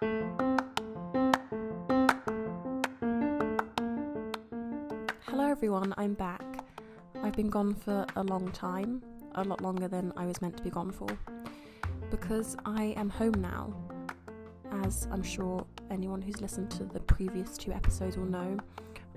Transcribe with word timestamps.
Hello, 0.00 0.56
everyone, 5.46 5.92
I'm 5.98 6.14
back. 6.14 6.42
I've 7.22 7.34
been 7.34 7.50
gone 7.50 7.74
for 7.74 8.06
a 8.16 8.22
long 8.22 8.50
time, 8.52 9.02
a 9.34 9.44
lot 9.44 9.60
longer 9.60 9.88
than 9.88 10.14
I 10.16 10.24
was 10.24 10.40
meant 10.40 10.56
to 10.56 10.62
be 10.62 10.70
gone 10.70 10.90
for, 10.90 11.06
because 12.10 12.56
I 12.64 12.94
am 12.96 13.10
home 13.10 13.42
now. 13.42 13.74
As 14.84 15.06
I'm 15.10 15.22
sure 15.22 15.66
anyone 15.90 16.22
who's 16.22 16.40
listened 16.40 16.70
to 16.70 16.84
the 16.84 17.00
previous 17.00 17.58
two 17.58 17.72
episodes 17.72 18.16
will 18.16 18.24
know, 18.24 18.56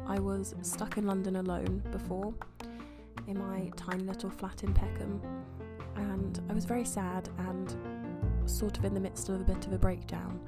I 0.06 0.20
was 0.20 0.54
stuck 0.64 0.98
in 0.98 1.08
London 1.08 1.38
alone 1.38 1.82
before, 1.92 2.34
in 3.28 3.40
my 3.40 3.72
tiny 3.78 4.04
little 4.04 4.30
flat 4.30 4.66
in 4.66 4.74
Peckham, 4.74 5.22
and 5.96 6.42
I 6.50 6.54
was 6.54 6.66
very 6.66 6.84
sad 6.84 7.30
and 7.38 7.74
sort 8.46 8.78
of 8.78 8.84
in 8.84 8.94
the 8.94 9.00
midst 9.00 9.30
of 9.30 9.40
a 9.40 9.46
bit 9.46 9.66
of 9.66 9.72
a 9.72 9.78
breakdown. 9.78 10.42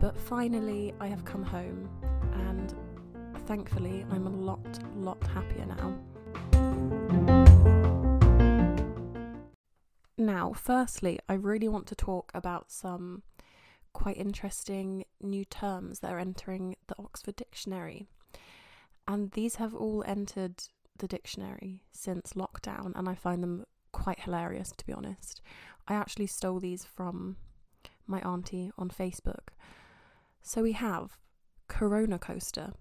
But 0.00 0.16
finally, 0.16 0.94
I 1.00 1.08
have 1.08 1.24
come 1.24 1.42
home, 1.42 1.88
and 2.32 2.74
thankfully, 3.46 4.06
I'm 4.10 4.26
a 4.26 4.30
lot, 4.30 4.78
lot 4.96 5.22
happier 5.26 5.66
now. 5.66 5.98
Now, 10.16 10.52
firstly, 10.52 11.18
I 11.28 11.34
really 11.34 11.68
want 11.68 11.86
to 11.88 11.94
talk 11.94 12.30
about 12.34 12.70
some 12.70 13.22
quite 13.92 14.16
interesting 14.16 15.04
new 15.20 15.44
terms 15.44 16.00
that 16.00 16.12
are 16.12 16.18
entering 16.18 16.76
the 16.86 16.94
Oxford 16.98 17.34
Dictionary. 17.36 18.06
And 19.08 19.32
these 19.32 19.56
have 19.56 19.74
all 19.74 20.04
entered 20.06 20.62
the 20.98 21.08
dictionary 21.08 21.82
since 21.90 22.34
lockdown, 22.34 22.92
and 22.94 23.08
I 23.08 23.14
find 23.14 23.42
them 23.42 23.64
quite 23.90 24.20
hilarious 24.20 24.70
to 24.76 24.86
be 24.86 24.92
honest. 24.92 25.40
I 25.88 25.94
actually 25.94 26.26
stole 26.26 26.60
these 26.60 26.84
from 26.84 27.36
my 28.06 28.20
auntie 28.20 28.70
on 28.78 28.90
Facebook. 28.90 29.48
So 30.42 30.62
we 30.62 30.72
have 30.72 31.18
Corona 31.68 32.18
Coaster, 32.18 32.72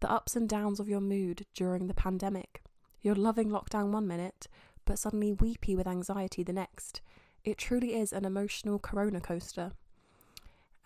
the 0.00 0.10
ups 0.10 0.36
and 0.36 0.48
downs 0.48 0.78
of 0.78 0.88
your 0.88 1.00
mood 1.00 1.46
during 1.54 1.86
the 1.86 1.94
pandemic. 1.94 2.62
You're 3.00 3.14
loving 3.14 3.48
lockdown 3.48 3.90
one 3.90 4.06
minute, 4.06 4.46
but 4.84 4.98
suddenly 4.98 5.32
weepy 5.32 5.74
with 5.74 5.86
anxiety 5.86 6.42
the 6.42 6.52
next. 6.52 7.00
It 7.44 7.58
truly 7.58 7.94
is 7.94 8.12
an 8.12 8.24
emotional 8.24 8.78
Corona 8.78 9.20
Coaster. 9.20 9.72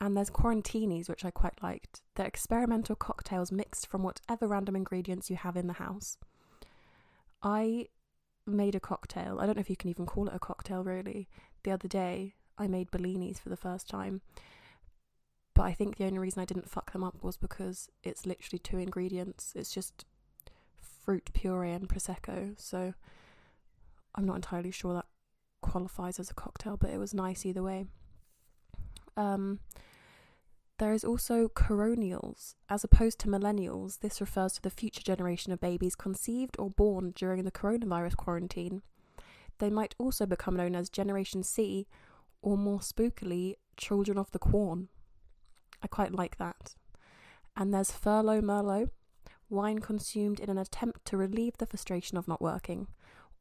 And 0.01 0.17
there's 0.17 0.31
quarantinis, 0.31 1.09
which 1.09 1.25
I 1.25 1.31
quite 1.31 1.63
liked. 1.63 2.03
They're 2.15 2.27
experimental 2.27 2.97
cocktails 2.97 3.53
mixed 3.53 3.87
from 3.87 4.03
whatever 4.03 4.49
random 4.49 4.77
ingredients 4.77 5.31
you 5.31 5.37
have 5.37 5.57
in 5.57 5.69
the 5.69 5.75
house. 5.75 6.19
I 7.43 7.87
made 8.47 8.75
a 8.75 8.81
cocktail. 8.81 9.39
I 9.41 9.47
don't 9.47 9.57
know 9.57 9.61
if 9.61 9.71
you 9.71 9.77
can 9.77 9.91
even 9.91 10.07
call 10.07 10.29
it 10.29 10.35
a 10.35 10.41
cocktail, 10.41 10.83
really. 10.83 11.29
The 11.63 11.71
other 11.71 11.89
day, 11.89 12.35
I 12.59 12.67
made 12.67 12.91
Bellinis 12.91 13.41
for 13.41 13.49
the 13.49 13.57
first 13.57 13.89
time. 13.89 14.21
But 15.55 15.63
I 15.63 15.73
think 15.75 15.97
the 15.97 16.05
only 16.05 16.19
reason 16.19 16.41
I 16.41 16.47
didn't 16.47 16.71
fuck 16.71 16.93
them 16.93 17.05
up 17.05 17.23
was 17.23 17.37
because 17.37 17.91
it's 18.03 18.27
literally 18.27 18.59
two 18.59 18.79
ingredients. 18.79 19.53
It's 19.55 19.73
just 19.73 20.05
fruit 20.81 21.31
puree 21.35 21.73
and 21.73 21.89
prosecco. 21.89 22.59
So 22.59 22.95
I'm 24.15 24.25
not 24.25 24.37
entirely 24.37 24.71
sure 24.71 24.95
that 24.95 25.07
qualifies 25.61 26.19
as 26.19 26.31
a 26.31 26.35
cocktail, 26.35 26.77
but 26.77 26.91
it 26.91 26.99
was 26.99 27.13
nice 27.13 27.45
either 27.45 27.63
way. 27.63 27.87
Um, 29.17 29.61
there 30.79 30.93
is 30.93 31.05
also 31.05 31.49
coronials. 31.49 32.55
As 32.69 32.83
opposed 32.83 33.19
to 33.21 33.29
millennials, 33.29 34.01
this 34.01 34.21
refers 34.21 34.55
to 34.55 34.63
the 34.63 34.71
future 34.71 35.03
generation 35.03 35.53
of 35.53 35.61
babies 35.61 35.95
conceived 35.95 36.57
or 36.59 36.71
born 36.71 37.13
during 37.15 37.45
the 37.45 37.53
coronavirus 37.53 38.17
quarantine. 38.17 38.83
They 39.59 39.71
might 39.71 39.95
also 39.99 40.27
become 40.27 40.57
known 40.57 40.75
as 40.75 40.89
Generation 40.89 41.43
C, 41.43 41.87
or 42.41 42.57
more 42.57 42.81
spookily, 42.81 43.55
Children 43.77 44.19
of 44.19 44.31
the 44.33 44.39
Corn. 44.39 44.89
I 45.83 45.87
quite 45.89 46.13
like 46.13 46.37
that. 46.39 46.75
And 47.57 47.73
there's 47.73 47.91
Furlough 47.91 48.41
Merlot, 48.41 48.91
wine 49.51 49.81
consumed 49.81 50.41
in 50.41 50.49
an 50.49 50.59
attempt 50.59 51.05
to 51.07 51.17
relieve 51.17 51.59
the 51.59 51.67
frustration 51.67 52.17
of 52.17 52.29
not 52.29 52.41
working, 52.41 52.89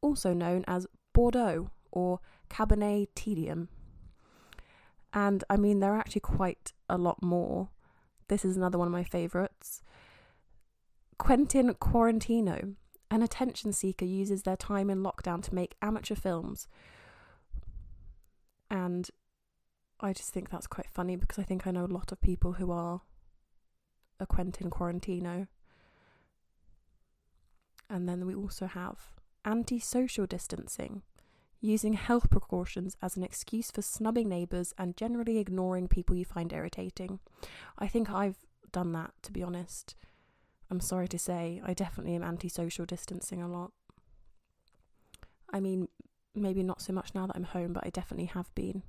also 0.02 0.34
known 0.34 0.64
as 0.68 0.88
Bordeaux 1.14 1.72
or 1.92 2.20
Cabernet 2.50 3.08
Tedium. 3.16 3.70
And 5.14 5.44
I 5.50 5.58
mean, 5.58 5.80
there 5.80 5.94
are 5.94 6.00
actually 6.00 6.22
quite 6.22 6.74
a 6.90 6.98
lot 6.98 7.22
more. 7.22 7.70
This 8.28 8.46
is 8.46 8.58
another 8.58 8.78
one 8.78 8.88
of 8.88 8.94
my 8.94 9.04
favourites. 9.04 9.82
Quentin 11.18 11.74
Quarantino, 11.76 12.76
an 13.10 13.22
attention 13.22 13.74
seeker, 13.74 14.06
uses 14.06 14.44
their 14.44 14.56
time 14.56 14.90
in 14.90 15.04
lockdown 15.04 15.42
to 15.44 15.56
make 15.56 15.76
amateur 15.82 16.16
films. 16.16 16.68
And 18.70 19.10
I 20.02 20.14
just 20.14 20.34
think 20.34 20.50
that's 20.50 20.68
quite 20.68 20.90
funny 20.90 21.16
because 21.16 21.38
I 21.38 21.44
think 21.44 21.68
I 21.68 21.72
know 21.72 21.86
a 21.86 21.88
lot 21.88 22.12
of 22.12 22.22
people 22.22 22.54
who 22.54 22.72
are 22.72 23.02
a 24.20 24.26
Quentin 24.26 24.70
Quarantino. 24.70 25.48
And 27.90 28.10
then 28.10 28.26
we 28.26 28.34
also 28.34 28.66
have 28.66 29.12
anti 29.46 29.80
social 29.80 30.26
distancing, 30.26 31.04
using 31.60 31.94
health 31.94 32.30
precautions 32.30 32.96
as 33.02 33.16
an 33.16 33.24
excuse 33.24 33.70
for 33.70 33.82
snubbing 33.82 34.30
neighbours 34.30 34.74
and 34.78 34.98
generally 34.98 35.38
ignoring 35.38 35.88
people 35.88 36.16
you 36.16 36.26
find 36.26 36.52
irritating. 36.52 37.20
I 37.78 37.88
think 37.88 38.10
I've 38.10 38.38
done 38.72 38.94
that, 38.94 39.12
to 39.24 39.32
be 39.32 39.44
honest. 39.44 39.96
I'm 40.70 40.80
sorry 40.80 41.10
to 41.10 41.20
say, 41.20 41.62
I 41.64 41.74
definitely 41.74 42.16
am 42.16 42.24
anti 42.24 42.50
social 42.50 42.86
distancing 42.86 43.42
a 43.42 43.48
lot. 43.48 43.72
I 45.54 45.60
mean, 45.60 45.90
maybe 46.34 46.64
not 46.64 46.82
so 46.82 46.94
much 46.94 47.14
now 47.14 47.28
that 47.28 47.36
I'm 47.36 47.44
home, 47.44 47.74
but 47.74 47.86
I 47.86 47.90
definitely 47.90 48.28
have 48.28 48.54
been. 48.56 48.84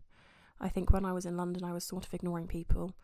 I 0.63 0.69
think 0.69 0.91
when 0.91 1.05
I 1.05 1.13
was 1.13 1.27
in 1.27 1.37
London, 1.37 1.65
I 1.65 1.73
was 1.73 1.85
sort 1.85 2.07
of 2.07 2.15
ignoring 2.15 2.47
people 2.47 2.95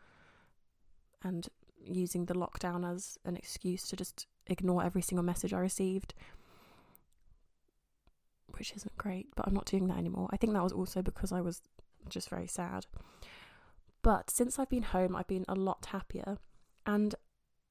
and 1.22 1.48
using 1.78 2.26
the 2.26 2.34
lockdown 2.34 2.90
as 2.90 3.18
an 3.24 3.36
excuse 3.36 3.86
to 3.88 3.96
just 3.96 4.26
ignore 4.46 4.84
every 4.84 5.02
single 5.02 5.24
message 5.24 5.52
I 5.52 5.58
received 5.58 6.14
which 8.58 8.72
isn't 8.76 8.96
great, 8.98 9.28
but 9.36 9.46
I'm 9.46 9.54
not 9.54 9.66
doing 9.66 9.86
that 9.88 9.98
anymore. 9.98 10.28
I 10.32 10.36
think 10.36 10.52
that 10.52 10.62
was 10.62 10.72
also 10.72 11.02
because 11.02 11.32
I 11.32 11.40
was 11.40 11.62
just 12.08 12.28
very 12.28 12.46
sad. 12.46 12.86
But 14.02 14.30
since 14.30 14.58
I've 14.58 14.70
been 14.70 14.82
home, 14.82 15.14
I've 15.14 15.28
been 15.28 15.44
a 15.48 15.54
lot 15.54 15.86
happier. 15.86 16.38
And 16.86 17.14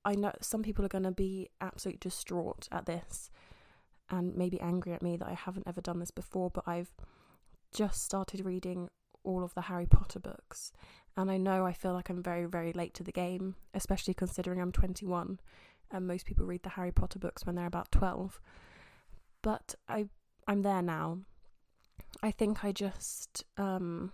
I 0.05 0.15
know 0.15 0.31
some 0.41 0.63
people 0.63 0.85
are 0.85 0.89
going 0.89 1.03
to 1.03 1.11
be 1.11 1.49
absolutely 1.59 1.99
distraught 1.99 2.67
at 2.71 2.85
this 2.85 3.29
and 4.09 4.35
maybe 4.35 4.59
angry 4.61 4.93
at 4.93 5.01
me 5.01 5.17
that 5.17 5.27
I 5.27 5.33
haven't 5.33 5.67
ever 5.67 5.81
done 5.81 5.99
this 5.99 6.11
before, 6.11 6.49
but 6.49 6.63
I've 6.65 6.91
just 7.73 8.03
started 8.03 8.45
reading 8.45 8.89
all 9.27 9.43
of 9.43 9.53
the 9.53 9.61
Harry 9.61 9.85
Potter 9.85 10.19
books. 10.19 10.71
And 11.15 11.29
I 11.29 11.37
know 11.37 11.65
I 11.65 11.73
feel 11.73 11.93
like 11.93 12.09
I'm 12.09 12.23
very, 12.23 12.45
very 12.45 12.71
late 12.73 12.93
to 12.95 13.03
the 13.03 13.11
game, 13.11 13.55
especially 13.73 14.13
considering 14.13 14.61
I'm 14.61 14.71
21 14.71 15.39
and 15.91 16.07
most 16.07 16.25
people 16.25 16.45
read 16.45 16.63
the 16.63 16.69
Harry 16.69 16.91
Potter 16.91 17.19
books 17.19 17.45
when 17.45 17.55
they're 17.55 17.65
about 17.65 17.91
12. 17.91 18.39
But 19.41 19.75
I 19.87 20.07
I'm 20.47 20.61
there 20.61 20.81
now. 20.81 21.19
I 22.23 22.31
think 22.31 22.63
I 22.63 22.71
just 22.71 23.43
um 23.57 24.11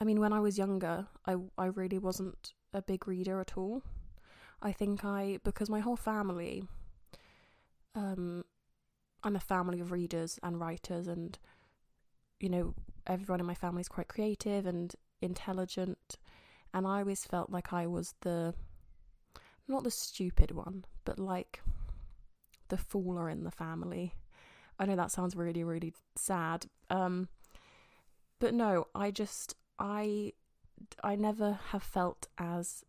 I 0.00 0.04
mean 0.04 0.20
when 0.20 0.32
I 0.32 0.40
was 0.40 0.58
younger, 0.58 1.06
I 1.26 1.36
I 1.58 1.66
really 1.66 1.98
wasn't 1.98 2.52
a 2.72 2.82
big 2.82 3.06
reader 3.06 3.40
at 3.40 3.56
all. 3.56 3.82
I 4.62 4.72
think 4.72 5.04
I 5.04 5.38
because 5.44 5.70
my 5.70 5.80
whole 5.80 5.96
family 5.96 6.64
um 7.94 8.44
I'm 9.22 9.36
a 9.36 9.40
family 9.40 9.80
of 9.80 9.92
readers 9.92 10.38
and 10.42 10.60
writers 10.60 11.06
and 11.06 11.38
you 12.38 12.48
know 12.48 12.74
everyone 13.06 13.40
in 13.40 13.46
my 13.46 13.54
family 13.54 13.80
is 13.80 13.88
quite 13.88 14.08
creative 14.08 14.66
and 14.66 14.94
intelligent 15.22 16.18
and 16.72 16.86
I 16.86 17.00
always 17.00 17.24
felt 17.24 17.50
like 17.50 17.72
I 17.72 17.86
was 17.86 18.14
the 18.20 18.54
not 19.68 19.84
the 19.84 19.90
stupid 19.90 20.50
one, 20.50 20.84
but 21.04 21.18
like 21.18 21.62
the 22.68 22.76
fooler 22.76 23.30
in 23.30 23.44
the 23.44 23.50
family. 23.50 24.14
I 24.78 24.86
know 24.86 24.96
that 24.96 25.10
sounds 25.10 25.36
really, 25.36 25.62
really 25.62 25.92
sad. 26.16 26.66
Um, 26.88 27.28
but 28.38 28.54
no, 28.54 28.86
I 28.94 29.10
just 29.10 29.54
I 29.78 30.32
I 31.02 31.16
never 31.16 31.58
have 31.70 31.82
felt 31.82 32.28
as 32.38 32.84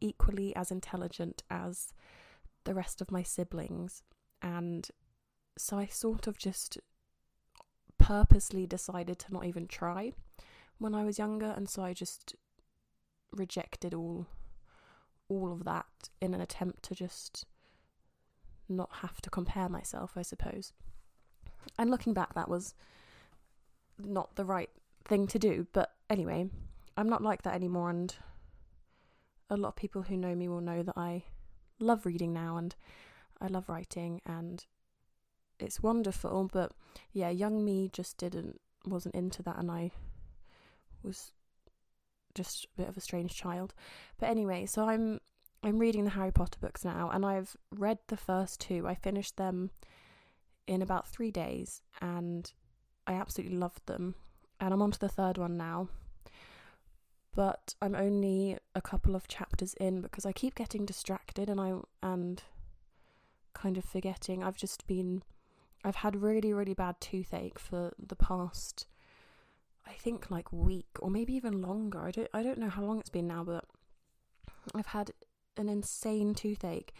equally 0.00 0.54
as 0.56 0.70
intelligent 0.70 1.42
as 1.50 1.92
the 2.64 2.74
rest 2.74 3.00
of 3.00 3.10
my 3.10 3.22
siblings, 3.22 4.02
and 4.42 4.88
so 5.58 5.78
I 5.78 5.86
sort 5.86 6.26
of 6.26 6.38
just 6.38 6.78
purposely 8.06 8.66
decided 8.66 9.18
to 9.18 9.32
not 9.32 9.44
even 9.44 9.66
try 9.66 10.12
when 10.78 10.94
I 10.94 11.02
was 11.02 11.18
younger, 11.18 11.52
and 11.56 11.68
so 11.68 11.82
I 11.82 11.92
just 11.92 12.36
rejected 13.32 13.92
all 13.92 14.26
all 15.28 15.52
of 15.52 15.64
that 15.64 15.86
in 16.20 16.32
an 16.32 16.40
attempt 16.40 16.84
to 16.84 16.94
just 16.94 17.46
not 18.68 18.90
have 19.02 19.20
to 19.22 19.30
compare 19.30 19.68
myself, 19.68 20.12
I 20.16 20.22
suppose. 20.22 20.72
And 21.76 21.90
looking 21.90 22.14
back, 22.14 22.34
that 22.34 22.48
was 22.48 22.74
not 23.98 24.36
the 24.36 24.44
right 24.44 24.70
thing 25.04 25.26
to 25.26 25.38
do. 25.38 25.66
But 25.72 25.92
anyway, 26.08 26.48
I'm 26.96 27.08
not 27.08 27.24
like 27.24 27.42
that 27.42 27.54
anymore, 27.54 27.90
and 27.90 28.14
a 29.50 29.56
lot 29.56 29.70
of 29.70 29.76
people 29.76 30.02
who 30.02 30.16
know 30.16 30.36
me 30.36 30.46
will 30.46 30.60
know 30.60 30.84
that 30.84 30.96
I 30.96 31.24
love 31.80 32.06
reading 32.06 32.32
now 32.32 32.56
and 32.56 32.76
I 33.40 33.48
love 33.48 33.68
writing, 33.68 34.20
and 34.24 34.64
it's 35.58 35.82
wonderful. 35.82 36.48
But 36.52 36.72
yeah, 37.12 37.30
young 37.30 37.64
me 37.64 37.90
just 37.92 38.18
didn't 38.18 38.60
wasn't 38.86 39.14
into 39.14 39.42
that, 39.42 39.58
and 39.58 39.70
I 39.70 39.90
was 41.02 41.32
just 42.34 42.66
a 42.66 42.82
bit 42.82 42.88
of 42.88 42.96
a 42.96 43.00
strange 43.00 43.34
child. 43.34 43.74
But 44.18 44.28
anyway, 44.28 44.66
so 44.66 44.88
I'm 44.88 45.20
I'm 45.62 45.78
reading 45.78 46.04
the 46.04 46.10
Harry 46.10 46.32
Potter 46.32 46.58
books 46.60 46.84
now, 46.84 47.10
and 47.12 47.24
I've 47.24 47.56
read 47.74 47.98
the 48.08 48.16
first 48.16 48.60
two. 48.60 48.86
I 48.86 48.94
finished 48.94 49.36
them 49.36 49.70
in 50.66 50.82
about 50.82 51.08
three 51.08 51.30
days, 51.30 51.82
and 52.00 52.52
I 53.06 53.14
absolutely 53.14 53.56
loved 53.56 53.86
them. 53.86 54.14
And 54.60 54.72
I'm 54.72 54.82
on 54.82 54.90
to 54.92 54.98
the 54.98 55.08
third 55.08 55.38
one 55.38 55.56
now. 55.56 55.88
But 57.34 57.74
I'm 57.82 57.94
only 57.94 58.56
a 58.74 58.80
couple 58.80 59.14
of 59.14 59.28
chapters 59.28 59.74
in 59.74 60.00
because 60.00 60.24
I 60.24 60.32
keep 60.32 60.54
getting 60.54 60.86
distracted 60.86 61.50
and 61.50 61.60
I 61.60 61.74
and 62.02 62.42
kind 63.52 63.76
of 63.76 63.84
forgetting. 63.84 64.42
I've 64.42 64.56
just 64.56 64.86
been 64.86 65.22
I've 65.86 65.96
had 65.96 66.20
really, 66.20 66.52
really 66.52 66.74
bad 66.74 67.00
toothache 67.00 67.58
for 67.58 67.94
the 67.98 68.16
past 68.16 68.86
I 69.86 69.92
think 69.92 70.30
like 70.30 70.52
week 70.52 70.88
or 70.98 71.10
maybe 71.10 71.34
even 71.34 71.62
longer. 71.62 72.00
I 72.00 72.10
don't 72.10 72.28
I 72.34 72.42
don't 72.42 72.58
know 72.58 72.68
how 72.68 72.82
long 72.82 72.98
it's 72.98 73.10
been 73.10 73.28
now, 73.28 73.44
but 73.44 73.64
I've 74.74 74.86
had 74.86 75.12
an 75.56 75.68
insane 75.68 76.34
toothache 76.34 76.92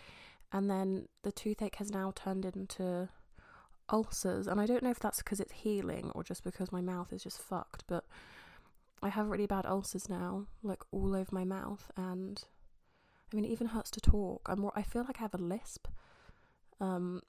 and 0.53 0.71
then 0.71 1.09
the 1.23 1.33
toothache 1.33 1.77
has 1.77 1.91
now 1.91 2.13
turned 2.15 2.45
into 2.45 3.09
ulcers 3.91 4.47
and 4.47 4.61
I 4.61 4.67
don't 4.67 4.83
know 4.83 4.91
if 4.91 5.01
that's 5.01 5.19
because 5.19 5.41
it's 5.41 5.53
healing 5.53 6.11
or 6.15 6.23
just 6.23 6.45
because 6.45 6.73
my 6.73 6.81
mouth 6.81 7.13
is 7.13 7.25
just 7.25 7.41
fucked, 7.41 7.85
but 7.89 8.05
I 9.03 9.09
have 9.09 9.29
really 9.29 9.47
bad 9.47 9.67
ulcers 9.67 10.09
now, 10.09 10.47
like 10.63 10.83
all 10.93 11.15
over 11.15 11.31
my 11.33 11.45
mouth 11.45 11.91
and 11.97 12.43
I 13.33 13.37
mean 13.37 13.45
it 13.45 13.51
even 13.51 13.69
hurts 13.69 13.91
to 13.93 14.01
talk. 14.01 14.43
I'm 14.47 14.65
I 14.77 14.83
feel 14.83 15.03
like 15.03 15.19
I 15.19 15.23
have 15.23 15.35
a 15.35 15.39
lisp. 15.39 15.89
Um 16.81 17.23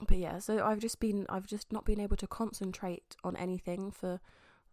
but 0.00 0.18
yeah, 0.18 0.38
so 0.38 0.64
I've 0.64 0.80
just 0.80 1.00
been 1.00 1.26
I've 1.28 1.46
just 1.46 1.72
not 1.72 1.84
been 1.84 2.00
able 2.00 2.16
to 2.16 2.26
concentrate 2.26 3.16
on 3.22 3.36
anything 3.36 3.90
for 3.90 4.20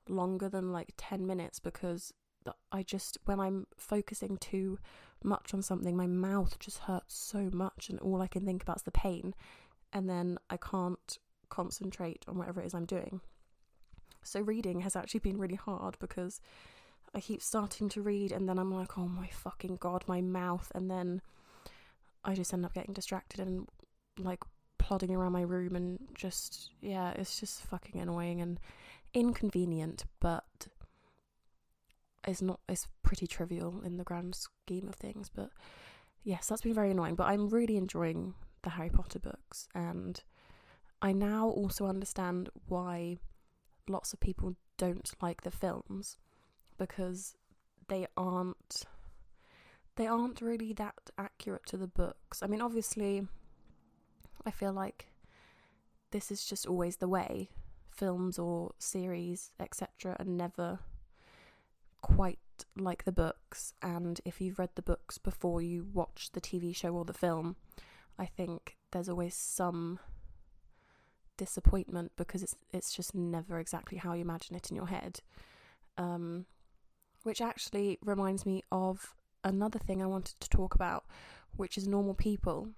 longer 0.10 0.50
than 0.50 0.72
like 0.72 0.94
10 0.98 1.26
minutes 1.28 1.60
because 1.60 2.14
I 2.72 2.82
just 2.84 3.18
when 3.26 3.40
I'm 3.40 3.68
focusing 3.78 4.38
too 4.38 4.80
much 5.24 5.54
on 5.54 5.62
something 5.62 5.96
my 5.96 6.08
mouth 6.08 6.58
just 6.58 6.80
hurts 6.80 7.16
so 7.16 7.50
much 7.54 7.90
and 7.90 8.00
all 8.00 8.22
I 8.22 8.28
can 8.28 8.46
think 8.46 8.64
about 8.64 8.78
is 8.78 8.84
the 8.84 8.92
pain 8.92 9.36
and 9.94 10.10
then 10.10 10.40
I 10.50 10.58
can't 10.58 11.20
concentrate 11.50 12.26
on 12.28 12.38
whatever 12.38 12.62
it 12.62 12.66
is 12.66 12.74
I'm 12.74 12.86
doing. 12.86 13.22
So 14.24 14.40
reading 14.42 14.82
has 14.82 14.96
actually 14.96 15.20
been 15.20 15.38
really 15.38 15.56
hard 15.56 15.98
because 16.00 16.42
I 17.14 17.20
keep 17.20 17.42
starting 17.42 17.90
to 17.90 18.02
read 18.02 18.32
and 18.32 18.48
then 18.48 18.58
I'm 18.58 18.74
like, 18.74 18.98
oh 18.98 19.08
my 19.08 19.28
fucking 19.28 19.78
god, 19.78 20.06
my 20.08 20.22
mouth, 20.22 20.72
and 20.74 20.90
then 20.90 21.22
I 22.24 22.36
just 22.36 22.54
end 22.54 22.66
up 22.66 22.74
getting 22.74 22.94
distracted 22.94 23.40
and 23.40 23.68
like 24.18 24.40
plodding 24.92 25.16
around 25.16 25.32
my 25.32 25.42
room 25.42 25.74
and 25.74 25.98
just 26.14 26.72
yeah, 26.82 27.12
it's 27.12 27.40
just 27.40 27.62
fucking 27.62 28.02
annoying 28.02 28.42
and 28.42 28.60
inconvenient, 29.14 30.04
but 30.20 30.68
it's 32.28 32.42
not 32.42 32.60
it's 32.68 32.90
pretty 33.02 33.26
trivial 33.26 33.82
in 33.86 33.96
the 33.96 34.04
grand 34.04 34.36
scheme 34.36 34.90
of 34.90 34.96
things. 34.96 35.32
But 35.34 35.52
yes, 36.26 36.48
that's 36.50 36.64
been 36.64 36.74
very 36.74 36.92
annoying. 36.92 37.16
But 37.16 37.28
I'm 37.28 37.48
really 37.48 37.78
enjoying 37.78 38.34
the 38.64 38.72
Harry 38.72 38.90
Potter 38.90 39.20
books 39.20 39.70
and 39.74 40.22
I 41.02 41.14
now 41.14 41.48
also 41.48 41.86
understand 41.86 42.50
why 42.68 43.16
lots 43.88 44.12
of 44.12 44.20
people 44.20 44.58
don't 44.78 45.10
like 45.22 45.44
the 45.44 45.52
films 45.52 46.18
because 46.78 47.38
they 47.88 48.08
aren't 48.18 48.84
they 49.96 50.06
aren't 50.06 50.42
really 50.42 50.74
that 50.74 50.96
accurate 51.18 51.66
to 51.68 51.78
the 51.78 51.88
books. 51.88 52.44
I 52.44 52.48
mean, 52.48 52.60
obviously, 52.60 53.26
I 54.46 54.52
feel 54.52 54.74
like 54.74 55.08
this 56.12 56.32
is 56.32 56.46
just 56.46 56.66
always 56.66 56.98
the 56.98 57.08
way. 57.08 57.50
Films 57.90 58.40
or 58.40 58.72
series, 58.80 59.52
etc., 59.60 60.16
are 60.20 60.26
never 60.26 60.80
quite 62.02 62.40
like 62.78 63.04
the 63.04 63.12
books. 63.12 63.74
And 63.82 64.20
if 64.26 64.42
you've 64.42 64.60
read 64.60 64.72
the 64.76 64.82
books 64.82 65.18
before 65.18 65.62
you 65.62 65.88
watch 65.94 66.30
the 66.34 66.42
TV 66.42 66.76
show 66.76 66.94
or 66.94 67.06
the 67.06 67.14
film, 67.14 67.56
I 68.18 68.26
think 68.26 68.78
there's 68.92 69.10
always 69.10 69.36
some 69.36 70.00
disappointment 71.38 72.12
because 72.18 72.44
it's 72.44 72.56
it's 72.72 72.94
just 72.94 73.16
never 73.16 73.58
exactly 73.58 73.98
how 73.98 74.14
you 74.14 74.22
imagine 74.22 74.56
it 74.56 74.70
in 74.70 74.76
your 74.76 74.88
head. 74.88 75.22
Um, 75.98 76.46
which 77.24 77.42
actually 77.42 78.00
reminds 78.04 78.46
me 78.46 78.64
of 78.72 79.16
another 79.44 79.80
thing 79.80 80.02
I 80.02 80.08
wanted 80.08 80.40
to 80.40 80.50
talk 80.50 80.76
about, 80.76 81.06
which 81.56 81.78
is 81.78 81.88
normal 81.88 82.14
people, 82.14 82.70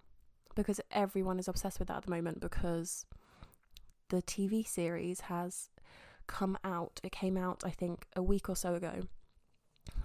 because 0.55 0.79
everyone 0.91 1.39
is 1.39 1.47
obsessed 1.47 1.79
with 1.79 1.87
that 1.87 1.97
at 1.97 2.03
the 2.03 2.11
moment 2.11 2.39
because 2.39 3.05
the 4.09 4.21
TV 4.21 4.67
series 4.67 5.21
has 5.21 5.69
come 6.27 6.57
out. 6.63 6.99
It 7.03 7.11
came 7.11 7.37
out, 7.37 7.63
I 7.65 7.71
think, 7.71 8.05
a 8.15 8.23
week 8.23 8.49
or 8.49 8.55
so 8.55 8.75
ago. 8.75 9.01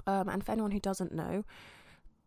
Um, 0.07 0.29
and 0.29 0.45
for 0.45 0.53
anyone 0.53 0.71
who 0.71 0.81
doesn't 0.81 1.13
know, 1.13 1.45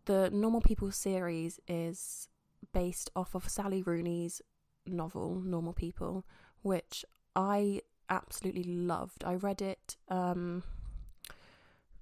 the 0.05 0.29
Normal 0.31 0.61
People 0.61 0.91
series 0.91 1.59
is 1.67 2.27
based 2.73 3.09
off 3.15 3.35
of 3.35 3.49
Sally 3.49 3.81
Rooney's 3.81 4.41
novel, 4.85 5.41
Normal 5.43 5.73
People, 5.73 6.25
which 6.61 7.03
I 7.35 7.81
absolutely 8.09 8.63
loved. 8.63 9.23
I 9.23 9.35
read 9.35 9.61
it, 9.61 9.95
um, 10.09 10.63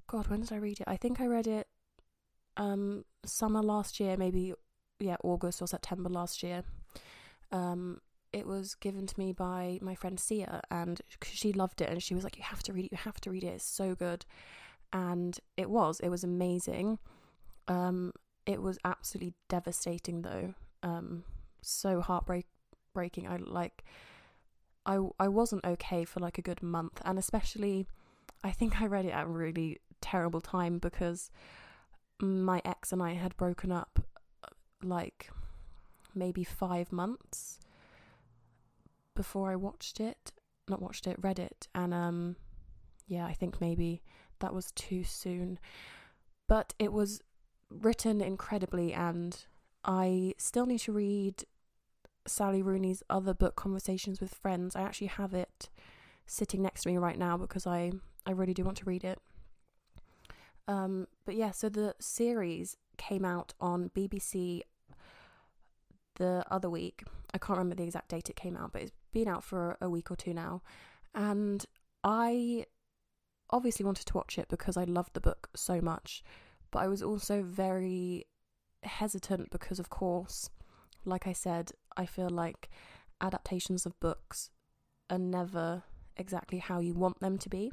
God, 0.08 0.28
when 0.28 0.42
did 0.42 0.52
I 0.52 0.58
read 0.58 0.82
it? 0.82 0.88
I 0.88 0.98
think 0.98 1.20
I 1.22 1.28
read 1.28 1.48
it 1.48 1.68
um, 2.58 3.06
summer 3.26 3.62
last 3.62 4.00
year, 4.00 4.18
maybe, 4.18 4.54
yeah, 5.00 5.18
August 5.24 5.62
or 5.62 5.68
September 5.68 6.10
last 6.10 6.44
year. 6.44 6.64
Um, 7.52 8.02
it 8.32 8.46
was 8.46 8.76
given 8.76 9.08
to 9.08 9.20
me 9.20 9.32
by 9.34 9.80
my 9.82 9.96
friend 9.96 10.20
Sia, 10.20 10.62
and 10.70 11.02
she 11.24 11.52
loved 11.52 11.82
it, 11.82 11.90
and 11.90 12.02
she 12.02 12.14
was 12.14 12.24
like, 12.24 12.38
"You 12.38 12.44
have 12.44 12.64
to 12.64 12.74
read 12.74 12.86
it. 12.86 12.92
You 12.92 12.98
have 13.00 13.20
to 13.22 13.32
read 13.32 13.44
it. 13.44 13.48
It's 13.48 13.66
so 13.66 13.96
good." 13.96 14.26
And 14.94 15.40
it 15.58 15.70
was. 15.70 16.00
It 16.00 16.10
was 16.10 16.24
amazing. 16.24 17.00
Um, 17.68 18.14
it 18.46 18.62
was 18.62 18.78
absolutely 18.84 19.34
devastating, 19.48 20.22
though. 20.22 20.54
Um, 20.84 21.24
so 21.62 22.02
heartbreaking. 22.02 23.28
I 23.28 23.38
like. 23.38 23.84
I 24.86 25.00
I 25.20 25.28
wasn't 25.28 25.66
okay 25.66 26.06
for 26.06 26.20
like 26.20 26.38
a 26.38 26.44
good 26.44 26.62
month, 26.62 27.02
and 27.06 27.18
especially, 27.18 27.88
I 28.44 28.52
think 28.52 28.82
I 28.82 28.86
read 28.86 29.06
it 29.06 29.12
at 29.12 29.26
a 29.26 29.30
really 29.30 29.80
terrible 30.02 30.42
time 30.42 30.78
because 30.80 31.30
my 32.22 32.62
ex 32.66 32.92
and 32.92 33.02
I 33.02 33.14
had 33.14 33.36
broken 33.38 33.72
up, 33.72 34.00
like 34.84 35.30
maybe 36.16 36.44
five 36.44 36.92
months 36.92 37.60
before 39.16 39.52
I 39.52 39.56
watched 39.56 40.00
it. 40.00 40.32
Not 40.68 40.82
watched 40.82 41.08
it, 41.08 41.18
read 41.20 41.40
it, 41.40 41.68
and 41.74 41.94
um, 41.94 42.36
yeah, 43.08 43.26
I 43.26 43.34
think 43.34 43.60
maybe 43.60 44.04
that 44.40 44.54
was 44.54 44.72
too 44.72 45.04
soon. 45.04 45.60
But 46.48 46.74
it 46.78 46.94
was 46.94 47.22
written 47.70 48.22
incredibly, 48.22 48.94
and 48.94 49.36
I 49.84 50.34
still 50.38 50.66
need 50.66 50.80
to 50.82 50.92
read 50.92 51.44
Sally 52.28 52.62
Rooney's 52.62 53.04
other 53.10 53.34
book, 53.34 53.56
Conversations 53.56 54.22
with 54.22 54.34
Friends. 54.34 54.76
I 54.76 54.82
actually 54.82 55.08
have 55.08 55.34
it 55.34 55.70
sitting 56.26 56.62
next 56.62 56.84
to 56.84 56.90
me 56.90 56.98
right 56.98 57.18
now 57.18 57.38
because 57.38 57.66
I, 57.66 57.92
I 58.26 58.32
really 58.32 58.54
do 58.54 58.64
want 58.64 58.78
to 58.78 58.86
read 58.86 59.04
it. 59.04 59.20
Um, 60.68 61.08
but 61.26 61.36
yeah, 61.36 61.50
so 61.52 61.70
the 61.70 61.96
series 62.00 62.78
came 63.00 63.26
out 63.26 63.56
on 63.60 63.90
BBC 63.96 64.62
the 66.18 66.44
other 66.52 66.70
week. 66.70 67.04
I 67.34 67.40
can't 67.40 67.58
remember 67.58 67.76
the 67.76 67.84
exact 67.84 68.10
date 68.10 68.30
it 68.30 68.36
came 68.36 68.56
out, 68.56 68.74
but 68.74 68.84
it's 68.84 68.92
been 69.12 69.28
out 69.28 69.44
for 69.44 69.78
a 69.82 69.90
week 69.90 70.12
or 70.12 70.16
two 70.16 70.34
now. 70.34 70.62
And 71.16 71.66
I 72.04 72.66
obviously 73.50 73.84
wanted 73.84 74.06
to 74.06 74.14
watch 74.14 74.38
it 74.38 74.48
because 74.48 74.78
I 74.78 74.84
loved 74.84 75.14
the 75.14 75.22
book 75.22 75.50
so 75.56 75.82
much, 75.82 76.24
but 76.70 76.80
I 76.80 76.88
was 76.88 77.02
also 77.02 77.42
very 77.42 78.28
hesitant 78.84 79.50
because, 79.50 79.80
of 79.80 79.90
course, 79.90 80.50
like 81.06 81.26
I 81.26 81.34
said, 81.34 81.72
I 81.98 82.06
feel 82.06 82.30
like 82.30 82.70
adaptations 83.22 83.86
of 83.86 84.00
books 84.00 84.52
are 85.10 85.18
never 85.18 85.84
exactly 86.16 86.60
how 86.60 86.80
you 86.80 86.94
want 86.94 87.20
them 87.20 87.38
to 87.40 87.50
be, 87.50 87.72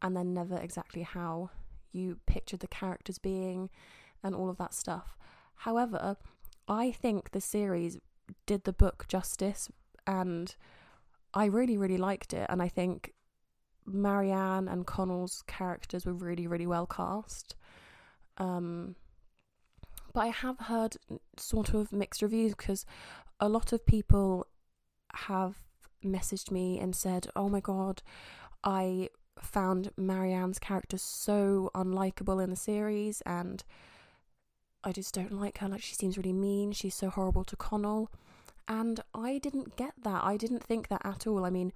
and 0.00 0.16
they're 0.16 0.24
never 0.24 0.56
exactly 0.56 1.02
how 1.02 1.50
you 1.92 2.18
pictured 2.26 2.60
the 2.60 2.66
characters 2.66 3.18
being, 3.18 3.70
and 4.22 4.34
all 4.34 4.50
of 4.50 4.58
that 4.58 4.74
stuff. 4.74 5.16
However, 5.56 6.16
I 6.68 6.90
think 6.90 7.30
the 7.30 7.40
series 7.40 7.98
did 8.46 8.64
the 8.64 8.72
book 8.72 9.06
justice 9.08 9.70
and 10.06 10.54
I 11.34 11.46
really, 11.46 11.76
really 11.76 11.98
liked 11.98 12.32
it. 12.32 12.46
And 12.48 12.62
I 12.62 12.68
think 12.68 13.12
Marianne 13.86 14.68
and 14.68 14.86
Connell's 14.86 15.42
characters 15.46 16.04
were 16.04 16.12
really, 16.12 16.46
really 16.46 16.66
well 16.66 16.86
cast. 16.86 17.56
Um, 18.38 18.96
but 20.12 20.20
I 20.20 20.26
have 20.28 20.58
heard 20.58 20.96
sort 21.36 21.74
of 21.74 21.92
mixed 21.92 22.22
reviews 22.22 22.54
because 22.54 22.84
a 23.40 23.48
lot 23.48 23.72
of 23.72 23.86
people 23.86 24.46
have 25.14 25.56
messaged 26.04 26.50
me 26.50 26.78
and 26.78 26.94
said, 26.94 27.28
Oh 27.34 27.48
my 27.48 27.60
god, 27.60 28.02
I 28.62 29.08
found 29.40 29.90
Marianne's 29.96 30.58
character 30.58 30.98
so 30.98 31.70
unlikable 31.74 32.42
in 32.42 32.50
the 32.50 32.56
series 32.56 33.22
and 33.22 33.64
I 34.84 34.92
just 34.92 35.14
don't 35.14 35.32
like 35.32 35.58
her. 35.58 35.68
Like, 35.68 35.82
she 35.82 35.94
seems 35.94 36.16
really 36.16 36.32
mean. 36.32 36.72
She's 36.72 36.94
so 36.94 37.10
horrible 37.10 37.44
to 37.44 37.56
Connell. 37.56 38.10
And 38.68 39.00
I 39.14 39.38
didn't 39.38 39.76
get 39.76 39.94
that. 40.02 40.24
I 40.24 40.36
didn't 40.36 40.62
think 40.62 40.88
that 40.88 41.02
at 41.04 41.26
all. 41.26 41.44
I 41.44 41.50
mean, 41.50 41.72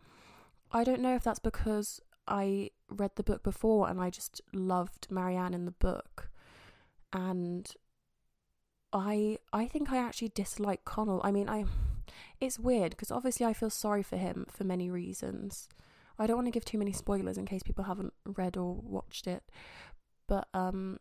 I 0.73 0.85
don't 0.85 1.01
know 1.01 1.15
if 1.15 1.25
that's 1.25 1.39
because 1.39 2.01
I 2.29 2.71
read 2.89 3.13
the 3.17 3.23
book 3.23 3.43
before 3.43 3.89
and 3.89 4.01
I 4.01 4.11
just 4.11 4.41
loved 4.53 5.09
Marianne 5.11 5.55
in 5.55 5.65
the 5.65 5.71
book. 5.73 6.31
And 7.13 7.73
I 8.93 9.39
I 9.53 9.67
think 9.67 9.91
I 9.91 9.99
actually 9.99 10.31
dislike 10.35 10.85
Connell. 10.85 11.21
I 11.25 11.31
mean, 11.31 11.49
I 11.49 11.65
it's 12.41 12.59
weird 12.59 12.91
because 12.91 13.11
obviously 13.11 13.47
I 13.47 13.53
feel 13.53 13.71
sorry 13.71 14.03
for 14.03 14.17
him 14.17 14.47
for 14.51 14.65
many 14.65 14.91
reasons. 14.91 15.69
I 16.19 16.27
don't 16.27 16.37
want 16.37 16.47
to 16.47 16.53
give 16.53 16.65
too 16.65 16.79
many 16.79 16.93
spoilers 16.93 17.37
in 17.37 17.47
case 17.47 17.63
people 17.63 17.85
haven't 17.85 18.15
read 18.25 18.57
or 18.57 18.75
watched 18.75 19.27
it. 19.27 19.45
But 20.27 20.49
um 20.55 20.99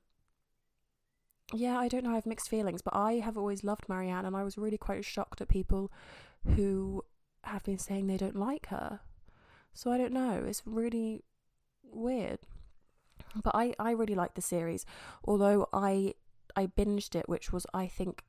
yeah, 1.54 1.78
I 1.78 1.88
don't 1.88 2.04
know, 2.04 2.12
I 2.12 2.16
have 2.16 2.26
mixed 2.26 2.50
feelings, 2.50 2.82
but 2.82 2.96
I 2.96 3.14
have 3.14 3.38
always 3.38 3.64
loved 3.64 3.88
Marianne 3.88 4.26
and 4.26 4.36
I 4.36 4.44
was 4.44 4.58
really 4.58 4.78
quite 4.78 5.06
shocked 5.06 5.42
at 5.42 5.48
people 5.48 5.92
who 6.56 7.04
have 7.44 7.64
been 7.64 7.78
saying 7.78 8.08
they 8.08 8.18
don't 8.18 8.36
like 8.36 8.68
her. 8.68 9.02
So 9.74 9.92
I 9.92 9.98
don't 9.98 10.14
know, 10.14 10.44
it's 10.48 10.64
really 10.66 11.24
weird. 11.84 12.40
But 13.44 13.54
I, 13.54 13.74
I 13.78 13.92
really 13.92 14.16
like 14.16 14.36
the 14.36 14.42
series, 14.42 14.86
although 15.26 15.68
I 15.74 16.14
I 16.56 16.68
binged 16.68 17.16
it, 17.16 17.28
which 17.28 17.52
was 17.52 17.66
I 17.74 17.88
think 17.88 18.24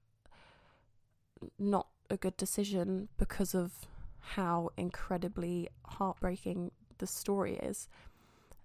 not 1.58 1.88
a 2.11 2.16
good 2.16 2.37
decision 2.37 3.08
because 3.16 3.54
of 3.54 3.73
how 4.18 4.70
incredibly 4.76 5.68
heartbreaking 5.87 6.73
the 6.99 7.06
story 7.06 7.54
is. 7.56 7.88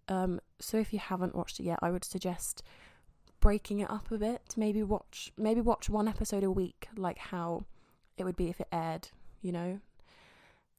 Um, 0.08 0.39
so 0.60 0.77
if 0.77 0.91
you 0.93 1.00
haven't 1.00 1.36
watched 1.36 1.60
it 1.60 1.63
yet, 1.63 1.79
I 1.81 1.91
would 1.91 2.03
suggest 2.03 2.63
breaking 3.41 3.79
it 3.79 3.91
up 3.91 4.10
a 4.12 4.17
bit. 4.17 4.53
Maybe 4.55 4.83
watch 4.83 5.33
maybe 5.38 5.60
watch 5.60 5.89
one 5.89 6.07
episode 6.07 6.43
a 6.43 6.51
week, 6.51 6.88
like 6.95 7.17
how 7.17 7.65
it 8.17 8.24
would 8.24 8.38
be 8.38 8.48
if 8.50 8.62
it 8.62 8.67
aired. 8.71 9.10
You 9.41 9.51
know, 9.51 9.79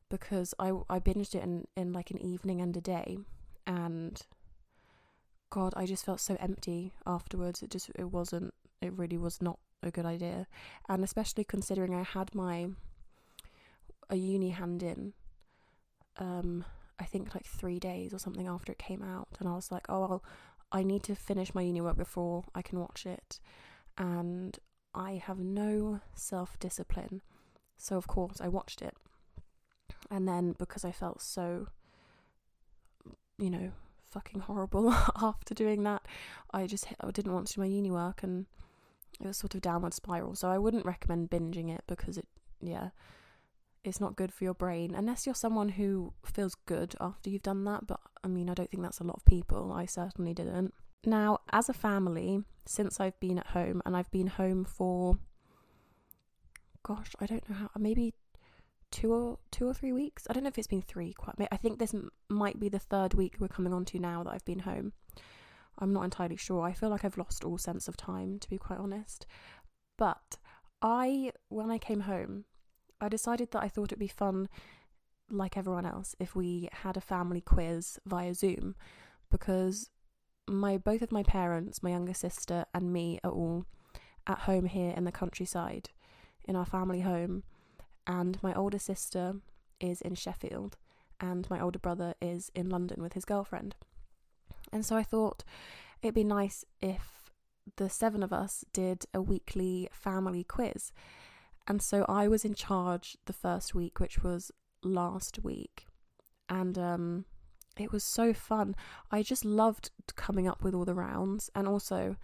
because 0.08 0.54
I 0.58 0.72
I 0.88 0.98
binged 0.98 1.34
it 1.34 1.42
in 1.42 1.66
in 1.76 1.92
like 1.92 2.10
an 2.10 2.22
evening 2.22 2.60
and 2.60 2.74
a 2.76 2.80
day, 2.80 3.18
and 3.66 4.20
God, 5.50 5.74
I 5.76 5.84
just 5.84 6.06
felt 6.06 6.20
so 6.20 6.36
empty 6.40 6.94
afterwards. 7.06 7.62
It 7.62 7.70
just 7.70 7.90
it 7.94 8.10
wasn't. 8.10 8.54
It 8.80 8.92
really 8.94 9.18
was 9.18 9.42
not 9.42 9.58
a 9.82 9.90
good 9.90 10.06
idea, 10.06 10.46
and 10.88 11.04
especially 11.04 11.44
considering 11.44 11.94
I 11.94 12.02
had 12.02 12.34
my 12.34 12.68
a 14.08 14.16
uni 14.16 14.50
hand 14.50 14.82
in. 14.82 15.12
Um, 16.18 16.64
I 17.00 17.04
think 17.04 17.34
like 17.34 17.46
three 17.46 17.80
days 17.80 18.14
or 18.14 18.18
something 18.18 18.46
after 18.46 18.70
it 18.70 18.78
came 18.78 19.02
out, 19.02 19.28
and 19.40 19.48
I 19.48 19.54
was 19.54 19.72
like, 19.72 19.86
oh, 19.88 20.00
well, 20.00 20.24
I 20.72 20.82
need 20.82 21.02
to 21.04 21.14
finish 21.14 21.54
my 21.54 21.62
uni 21.62 21.80
work 21.80 21.96
before 21.96 22.44
I 22.54 22.62
can 22.62 22.80
watch 22.80 23.06
it, 23.06 23.38
and 23.98 24.58
I 24.94 25.22
have 25.24 25.38
no 25.38 26.00
self 26.14 26.58
discipline, 26.58 27.20
so 27.76 27.96
of 27.96 28.06
course 28.06 28.40
I 28.40 28.48
watched 28.48 28.82
it, 28.82 28.96
and 30.10 30.26
then 30.26 30.56
because 30.58 30.84
I 30.84 30.90
felt 30.90 31.20
so, 31.20 31.68
you 33.38 33.50
know, 33.50 33.72
fucking 34.02 34.40
horrible 34.40 34.90
after 35.22 35.54
doing 35.54 35.82
that, 35.84 36.06
I 36.52 36.66
just 36.66 36.86
I 37.00 37.10
didn't 37.10 37.34
want 37.34 37.48
to 37.48 37.54
do 37.54 37.60
my 37.60 37.66
uni 37.66 37.90
work, 37.90 38.22
and 38.22 38.46
it 39.20 39.26
was 39.26 39.36
sort 39.36 39.54
of 39.54 39.60
downward 39.60 39.94
spiral. 39.94 40.34
So 40.34 40.48
I 40.48 40.58
wouldn't 40.58 40.86
recommend 40.86 41.30
binging 41.30 41.70
it 41.70 41.84
because 41.86 42.16
it, 42.16 42.26
yeah 42.60 42.88
it's 43.84 44.00
not 44.00 44.16
good 44.16 44.32
for 44.32 44.44
your 44.44 44.54
brain 44.54 44.94
unless 44.94 45.26
you're 45.26 45.34
someone 45.34 45.70
who 45.70 46.12
feels 46.24 46.54
good 46.66 46.94
after 47.00 47.30
you've 47.30 47.42
done 47.42 47.64
that. 47.64 47.86
But 47.86 48.00
I 48.22 48.28
mean, 48.28 48.48
I 48.48 48.54
don't 48.54 48.70
think 48.70 48.82
that's 48.82 49.00
a 49.00 49.04
lot 49.04 49.16
of 49.16 49.24
people. 49.24 49.72
I 49.72 49.86
certainly 49.86 50.34
didn't. 50.34 50.74
Now, 51.04 51.40
as 51.52 51.68
a 51.68 51.72
family, 51.72 52.44
since 52.64 53.00
I've 53.00 53.18
been 53.18 53.38
at 53.38 53.48
home 53.48 53.82
and 53.84 53.96
I've 53.96 54.10
been 54.12 54.28
home 54.28 54.64
for, 54.64 55.18
gosh, 56.84 57.12
I 57.18 57.26
don't 57.26 57.48
know 57.48 57.56
how, 57.56 57.70
maybe 57.76 58.14
two 58.92 59.12
or 59.12 59.38
two 59.50 59.66
or 59.66 59.74
three 59.74 59.92
weeks. 59.92 60.26
I 60.30 60.32
don't 60.32 60.44
know 60.44 60.48
if 60.48 60.58
it's 60.58 60.68
been 60.68 60.82
three. 60.82 61.12
Quite. 61.12 61.48
I 61.50 61.56
think 61.56 61.78
this 61.78 61.94
m- 61.94 62.10
might 62.28 62.60
be 62.60 62.68
the 62.68 62.78
third 62.78 63.14
week 63.14 63.36
we're 63.40 63.48
coming 63.48 63.72
on 63.72 63.84
to 63.86 63.98
now 63.98 64.22
that 64.22 64.32
I've 64.32 64.44
been 64.44 64.60
home. 64.60 64.92
I'm 65.78 65.92
not 65.92 66.04
entirely 66.04 66.36
sure. 66.36 66.62
I 66.62 66.72
feel 66.72 66.90
like 66.90 67.04
I've 67.04 67.18
lost 67.18 67.42
all 67.42 67.58
sense 67.58 67.88
of 67.88 67.96
time, 67.96 68.38
to 68.38 68.50
be 68.50 68.58
quite 68.58 68.78
honest. 68.78 69.26
But 69.98 70.36
I, 70.82 71.32
when 71.48 71.70
I 71.70 71.78
came 71.78 72.00
home, 72.00 72.44
I 73.02 73.08
decided 73.08 73.50
that 73.50 73.62
I 73.62 73.68
thought 73.68 73.88
it'd 73.88 73.98
be 73.98 74.06
fun, 74.06 74.48
like 75.30 75.56
everyone 75.56 75.86
else, 75.86 76.14
if 76.20 76.36
we 76.36 76.68
had 76.72 76.96
a 76.96 77.00
family 77.00 77.40
quiz 77.40 77.98
via 78.06 78.34
Zoom, 78.34 78.76
because 79.30 79.90
my 80.48 80.76
both 80.78 81.02
of 81.02 81.12
my 81.12 81.22
parents, 81.22 81.82
my 81.82 81.90
younger 81.90 82.14
sister, 82.14 82.64
and 82.72 82.92
me 82.92 83.18
are 83.24 83.30
all 83.30 83.66
at 84.26 84.40
home 84.40 84.66
here 84.66 84.94
in 84.96 85.04
the 85.04 85.12
countryside, 85.12 85.90
in 86.44 86.54
our 86.54 86.64
family 86.64 87.00
home, 87.00 87.42
and 88.06 88.40
my 88.42 88.54
older 88.54 88.78
sister 88.78 89.34
is 89.80 90.00
in 90.00 90.14
Sheffield, 90.14 90.76
and 91.18 91.48
my 91.50 91.60
older 91.60 91.78
brother 91.78 92.14
is 92.20 92.50
in 92.54 92.68
London 92.68 93.02
with 93.02 93.14
his 93.14 93.24
girlfriend. 93.24 93.74
And 94.72 94.86
so 94.86 94.96
I 94.96 95.02
thought 95.02 95.44
it'd 96.02 96.14
be 96.14 96.24
nice 96.24 96.64
if 96.80 97.32
the 97.76 97.88
seven 97.88 98.22
of 98.22 98.32
us 98.32 98.64
did 98.72 99.06
a 99.12 99.20
weekly 99.22 99.88
family 99.92 100.44
quiz 100.44 100.92
and 101.66 101.80
so 101.80 102.04
I 102.08 102.28
was 102.28 102.44
in 102.44 102.54
charge 102.54 103.16
the 103.26 103.32
first 103.32 103.74
week, 103.74 104.00
which 104.00 104.22
was 104.22 104.50
last 104.82 105.38
week. 105.42 105.86
And 106.48 106.76
um, 106.76 107.24
it 107.78 107.92
was 107.92 108.04
so 108.04 108.32
fun. 108.32 108.74
I 109.10 109.22
just 109.22 109.44
loved 109.44 109.90
coming 110.16 110.48
up 110.48 110.62
with 110.62 110.74
all 110.74 110.84
the 110.84 110.94
rounds. 110.94 111.50
And 111.54 111.68
also, 111.68 112.16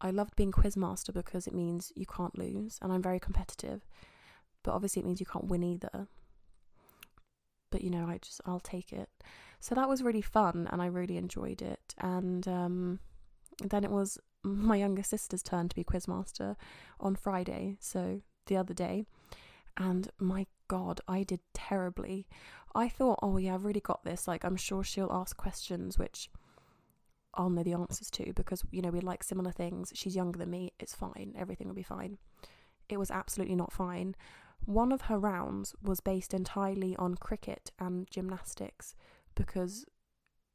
I 0.00 0.10
loved 0.10 0.36
being 0.36 0.52
quizmaster 0.52 1.12
because 1.12 1.46
it 1.46 1.54
means 1.54 1.92
you 1.96 2.06
can't 2.06 2.38
lose. 2.38 2.78
And 2.80 2.92
I'm 2.92 3.02
very 3.02 3.20
competitive. 3.20 3.86
But 4.62 4.72
obviously, 4.72 5.02
it 5.02 5.06
means 5.06 5.20
you 5.20 5.26
can't 5.26 5.46
win 5.48 5.62
either. 5.62 6.06
But 7.70 7.82
you 7.82 7.90
know, 7.90 8.06
I 8.06 8.18
just, 8.18 8.40
I'll 8.46 8.60
take 8.60 8.92
it. 8.92 9.08
So 9.60 9.74
that 9.74 9.88
was 9.88 10.02
really 10.02 10.22
fun 10.22 10.68
and 10.70 10.80
I 10.80 10.86
really 10.86 11.16
enjoyed 11.16 11.60
it. 11.60 11.94
And 11.98 12.46
um, 12.46 13.00
then 13.62 13.84
it 13.84 13.90
was 13.90 14.18
my 14.44 14.76
younger 14.76 15.02
sister's 15.02 15.42
turn 15.42 15.68
to 15.68 15.74
be 15.76 15.82
quizmaster 15.82 16.56
on 17.00 17.16
Friday. 17.16 17.76
So 17.80 18.20
the 18.46 18.56
other 18.56 18.74
day, 18.74 19.04
and 19.76 20.10
my 20.18 20.46
god, 20.68 21.00
I 21.06 21.22
did 21.22 21.40
terribly. 21.54 22.26
I 22.74 22.88
thought, 22.88 23.18
oh 23.22 23.36
yeah, 23.38 23.54
I've 23.54 23.64
really 23.64 23.80
got 23.80 24.04
this. 24.04 24.28
Like, 24.28 24.44
I'm 24.44 24.56
sure 24.56 24.84
she'll 24.84 25.12
ask 25.12 25.36
questions 25.36 25.98
which 25.98 26.30
I'll 27.34 27.50
know 27.50 27.62
the 27.62 27.72
answers 27.72 28.10
to 28.12 28.32
because, 28.34 28.64
you 28.70 28.82
know, 28.82 28.90
we 28.90 29.00
like 29.00 29.22
similar 29.22 29.52
things. 29.52 29.92
She's 29.94 30.16
younger 30.16 30.38
than 30.38 30.50
me. 30.50 30.72
It's 30.78 30.94
fine. 30.94 31.34
Everything 31.38 31.68
will 31.68 31.74
be 31.74 31.82
fine. 31.82 32.18
It 32.88 32.98
was 32.98 33.10
absolutely 33.10 33.56
not 33.56 33.72
fine. 33.72 34.14
One 34.64 34.92
of 34.92 35.02
her 35.02 35.18
rounds 35.18 35.74
was 35.82 36.00
based 36.00 36.32
entirely 36.32 36.96
on 36.96 37.14
cricket 37.16 37.70
and 37.78 38.10
gymnastics 38.10 38.94
because 39.34 39.84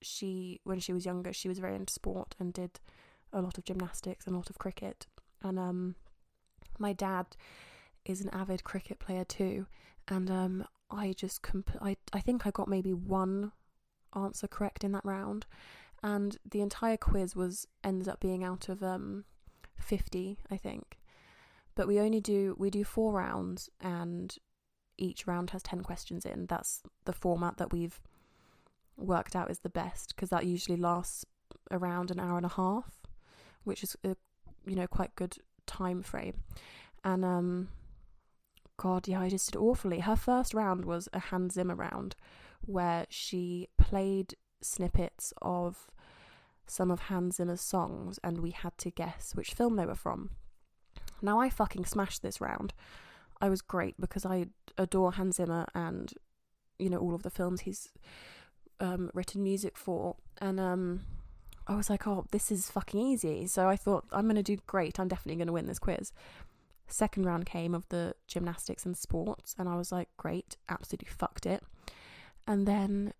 she, 0.02 0.60
when 0.64 0.80
she 0.80 0.94
was 0.94 1.06
younger, 1.06 1.34
she 1.34 1.48
was 1.48 1.60
very 1.60 1.76
into 1.76 1.94
sport 1.94 2.36
and 2.40 2.54
did 2.54 2.80
a 3.32 3.42
lot 3.42 3.58
of 3.58 3.64
gymnastics 3.64 4.26
and 4.26 4.36
a 4.36 4.38
lot 4.38 4.50
of 4.50 4.58
cricket. 4.58 5.08
And 5.44 5.60
um, 5.60 5.96
my 6.80 6.94
dad 6.94 7.28
is 8.06 8.22
an 8.22 8.30
avid 8.30 8.64
cricket 8.64 9.00
player 9.00 9.24
too, 9.24 9.68
and 10.08 10.30
um, 10.30 10.66
I 10.90 11.14
just 11.14 11.42
comp- 11.42 11.78
I 11.82 11.98
I 12.14 12.20
think 12.20 12.46
I 12.46 12.52
got 12.52 12.68
maybe 12.68 12.94
one 12.94 13.52
answer 14.16 14.48
correct 14.48 14.84
in 14.84 14.92
that 14.92 15.06
round, 15.06 15.46
and 16.04 16.38
the 16.50 16.62
entire 16.62 16.98
quiz 16.98 17.36
was 17.36 17.68
ended 17.84 18.08
up 18.08 18.20
being 18.20 18.44
out 18.44 18.70
of 18.70 18.84
um 18.84 19.26
fifty, 19.76 20.38
I 20.50 20.58
think. 20.58 21.00
But 21.76 21.88
we 21.88 22.00
only 22.00 22.20
do 22.22 22.56
we 22.58 22.70
do 22.70 22.84
four 22.84 23.14
rounds, 23.14 23.70
and 23.80 24.36
each 24.98 25.28
round 25.28 25.52
has 25.52 25.64
ten 25.64 25.82
questions 25.82 26.26
in. 26.26 26.46
That's 26.48 26.82
the 27.06 27.14
format 27.14 27.58
that 27.58 27.72
we've 27.72 28.02
worked 28.98 29.36
out 29.36 29.50
is 29.50 29.60
the 29.60 29.70
best 29.70 30.16
because 30.16 30.30
that 30.30 30.46
usually 30.46 30.78
lasts 30.78 31.26
around 31.72 32.12
an 32.12 32.20
hour 32.20 32.38
and 32.38 32.46
a 32.46 32.50
half, 32.50 33.02
which 33.64 33.84
is 33.84 33.96
a 34.04 34.16
you 34.66 34.76
know 34.76 34.88
quite 34.88 35.16
good 35.16 35.38
time 35.66 36.02
frame. 36.02 36.44
And 37.04 37.24
um 37.26 37.70
God, 38.82 39.08
yeah, 39.08 39.22
I 39.22 39.30
just 39.30 39.52
did 39.52 39.60
awfully. 39.60 40.00
Her 40.00 40.16
first 40.16 40.56
round 40.56 40.86
was 40.86 41.08
a 41.14 41.20
Hans 41.20 41.54
Zimmer 41.54 41.76
round 41.76 42.16
where 42.66 43.06
she 43.10 43.68
played 43.78 44.34
snippets 44.60 45.36
of 45.40 45.92
some 46.66 46.90
of 46.90 47.02
Hans 47.02 47.36
Zimmer's 47.36 47.62
songs 47.62 48.20
and 48.24 48.40
we 48.40 48.50
had 48.50 48.76
to 48.80 48.90
guess 48.90 49.34
which 49.36 49.54
film 49.54 49.76
they 49.76 49.86
were 49.86 49.94
from. 49.94 50.32
Now 51.22 51.40
I 51.40 51.48
fucking 51.52 51.86
smashed 51.86 52.24
this 52.24 52.42
round. 52.42 52.74
I 53.40 53.50
was 53.50 53.62
great 53.62 54.02
because 54.02 54.26
I 54.26 54.48
adore 54.80 55.12
Hans 55.12 55.36
Zimmer 55.36 55.68
and 55.76 56.12
you 56.80 56.90
know 56.90 56.98
all 56.98 57.14
of 57.14 57.22
the 57.22 57.30
films 57.30 57.62
he's 57.62 57.90
um, 58.80 59.12
written 59.14 59.44
music 59.44 59.78
for 59.78 60.16
and 60.40 60.60
um, 60.60 61.02
I 61.68 61.76
was 61.76 61.88
like, 61.88 62.08
oh, 62.08 62.26
this 62.32 62.52
is 62.52 62.72
fucking 62.72 63.00
easy. 63.00 63.46
So 63.46 63.70
I 63.70 63.76
thought 63.76 64.06
I'm 64.12 64.26
gonna 64.26 64.42
do 64.42 64.58
great. 64.66 65.00
I'm 65.00 65.08
definitely 65.08 65.38
gonna 65.38 65.54
win 65.54 65.68
this 65.68 65.78
quiz 65.78 66.12
second 66.92 67.26
round 67.26 67.46
came 67.46 67.74
of 67.74 67.88
the 67.90 68.16
gymnastics 68.28 68.86
and 68.86 68.98
sports, 68.98 69.56
and 69.58 69.68
I 69.70 69.76
was 69.76 69.92
like, 69.92 70.10
great, 70.18 70.58
absolutely 70.70 71.10
fucked 71.10 71.46
it. 71.46 71.64
And 72.48 72.68
then 72.68 73.14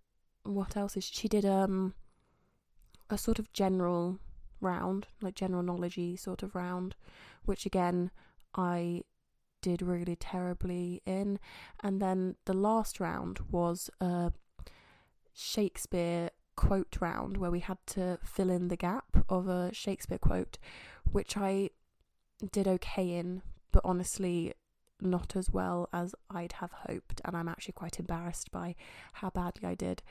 what 0.44 0.76
else 0.76 0.98
is 0.98 1.04
she, 1.04 1.28
did 1.28 1.46
um 1.46 1.94
a 3.10 3.18
sort 3.18 3.40
of 3.40 3.52
general 3.54 4.20
round, 4.60 5.08
like 5.22 5.36
general 5.36 5.64
knowledgey 5.64 6.16
sort 6.16 6.44
of 6.44 6.56
round, 6.56 6.96
which 7.46 7.66
again 7.66 8.12
I 8.56 9.02
did 9.62 9.82
really 9.82 10.16
terribly 10.16 11.02
in. 11.06 11.40
And 11.84 12.02
then 12.02 12.36
the 12.46 12.54
last 12.54 13.00
round 13.00 13.40
was 13.52 13.90
a 14.00 14.32
Shakespeare 15.34 16.30
quote 16.56 16.98
round 17.00 17.38
where 17.38 17.52
we 17.52 17.60
had 17.60 17.78
to 17.88 18.18
fill 18.24 18.50
in 18.50 18.68
the 18.68 18.76
gap 18.76 19.26
of 19.30 19.48
a 19.48 19.74
Shakespeare 19.74 20.18
quote, 20.18 20.58
which 21.10 21.38
I 21.38 21.70
did 22.52 22.68
okay 22.68 23.12
in, 23.12 23.42
but 23.72 23.82
honestly 23.86 24.54
not 25.02 25.36
as 25.36 25.50
well 25.50 25.90
as 25.92 26.14
I'd 26.30 26.54
have 26.54 26.72
hoped, 26.88 27.22
and 27.26 27.36
I'm 27.36 27.48
actually 27.48 27.74
quite 27.74 28.00
embarrassed 28.00 28.52
by 28.52 28.76
how 29.14 29.30
badly 29.32 29.68
I 29.68 29.76
did. 29.76 30.04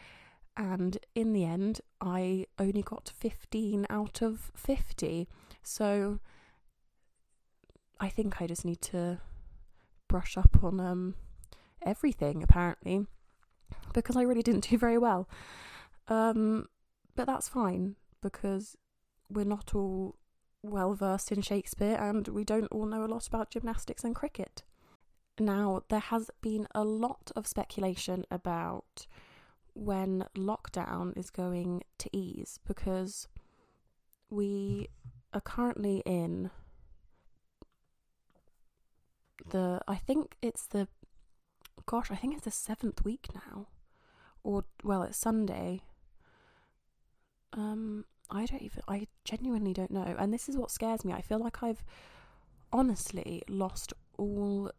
And 0.56 0.98
in 1.14 1.32
the 1.32 1.44
end, 1.44 1.80
I 2.00 2.46
only 2.58 2.82
got 2.82 3.12
15 3.16 3.86
out 3.88 4.20
of 4.20 4.50
50. 4.54 5.28
So 5.62 6.18
I 8.00 8.08
think 8.08 8.40
I 8.42 8.46
just 8.46 8.64
need 8.64 8.80
to 8.82 9.20
brush 10.08 10.36
up 10.36 10.64
on 10.64 10.80
um 10.80 11.14
everything 11.82 12.42
apparently 12.42 13.06
because 13.94 14.16
I 14.16 14.22
really 14.22 14.42
didn't 14.42 14.68
do 14.68 14.76
very 14.76 14.98
well. 14.98 15.28
Um 16.08 16.66
but 17.14 17.26
that's 17.26 17.48
fine 17.48 17.96
because 18.20 18.76
we're 19.28 19.44
not 19.44 19.74
all 19.74 20.16
well 20.62 20.94
versed 20.94 21.32
in 21.32 21.42
Shakespeare 21.42 21.96
and 21.96 22.28
we 22.28 22.44
don't 22.44 22.66
all 22.66 22.86
know 22.86 23.04
a 23.04 23.06
lot 23.06 23.26
about 23.26 23.50
gymnastics 23.50 24.04
and 24.04 24.14
cricket. 24.14 24.62
Now, 25.38 25.82
there 25.88 26.00
has 26.00 26.30
been 26.42 26.68
a 26.74 26.84
lot 26.84 27.30
of 27.34 27.46
speculation 27.46 28.24
about 28.30 29.06
when 29.74 30.26
lockdown 30.36 31.16
is 31.16 31.30
going 31.30 31.82
to 31.98 32.10
ease 32.12 32.58
because 32.66 33.26
we 34.28 34.88
are 35.32 35.40
currently 35.40 36.02
in 36.04 36.50
the 39.48 39.80
I 39.88 39.96
think 39.96 40.36
it's 40.42 40.66
the 40.66 40.88
gosh, 41.86 42.10
I 42.10 42.16
think 42.16 42.34
it's 42.34 42.44
the 42.44 42.50
seventh 42.50 43.04
week 43.04 43.28
now. 43.34 43.68
Or 44.42 44.64
well, 44.84 45.02
it's 45.02 45.16
Sunday. 45.16 45.82
Um 47.52 48.04
I 48.30 48.46
don't 48.46 48.62
even 48.62 48.82
I 48.88 49.06
genuinely 49.24 49.72
don't 49.72 49.90
know. 49.90 50.14
And 50.18 50.32
this 50.32 50.48
is 50.48 50.56
what 50.56 50.70
scares 50.70 51.04
me. 51.04 51.12
I 51.12 51.20
feel 51.20 51.38
like 51.38 51.62
I've 51.62 51.84
honestly 52.72 53.42
lost 53.48 53.92
all 54.16 54.70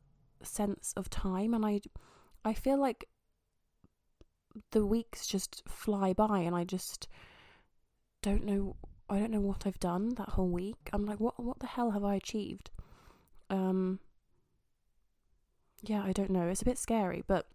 sense 0.44 0.94
of 0.96 1.10
time 1.10 1.54
and 1.54 1.66
I 1.66 1.82
I 2.44 2.54
feel 2.54 2.78
like 2.78 3.08
the 4.72 4.86
weeks 4.86 5.28
just 5.28 5.64
fly 5.68 6.14
by 6.14 6.40
and 6.40 6.56
I 6.56 6.64
just 6.64 7.08
don't 8.22 8.44
know 8.46 8.76
I 9.10 9.20
don't 9.20 9.32
know 9.32 9.42
what 9.42 9.68
I've 9.68 9.80
done 9.80 10.16
that 10.16 10.30
whole 10.30 10.50
week. 10.50 10.90
I'm 10.94 11.06
like 11.06 11.20
what 11.20 11.44
what 11.44 11.60
the 11.60 11.68
hell 11.68 11.92
have 11.92 12.04
I 12.04 12.16
achieved? 12.16 12.72
Um 13.50 14.00
yeah, 15.84 16.04
I 16.04 16.12
don't 16.14 16.30
know. 16.30 16.48
It's 16.48 16.62
a 16.62 16.66
bit 16.66 16.78
scary, 16.78 17.24
but 17.28 17.48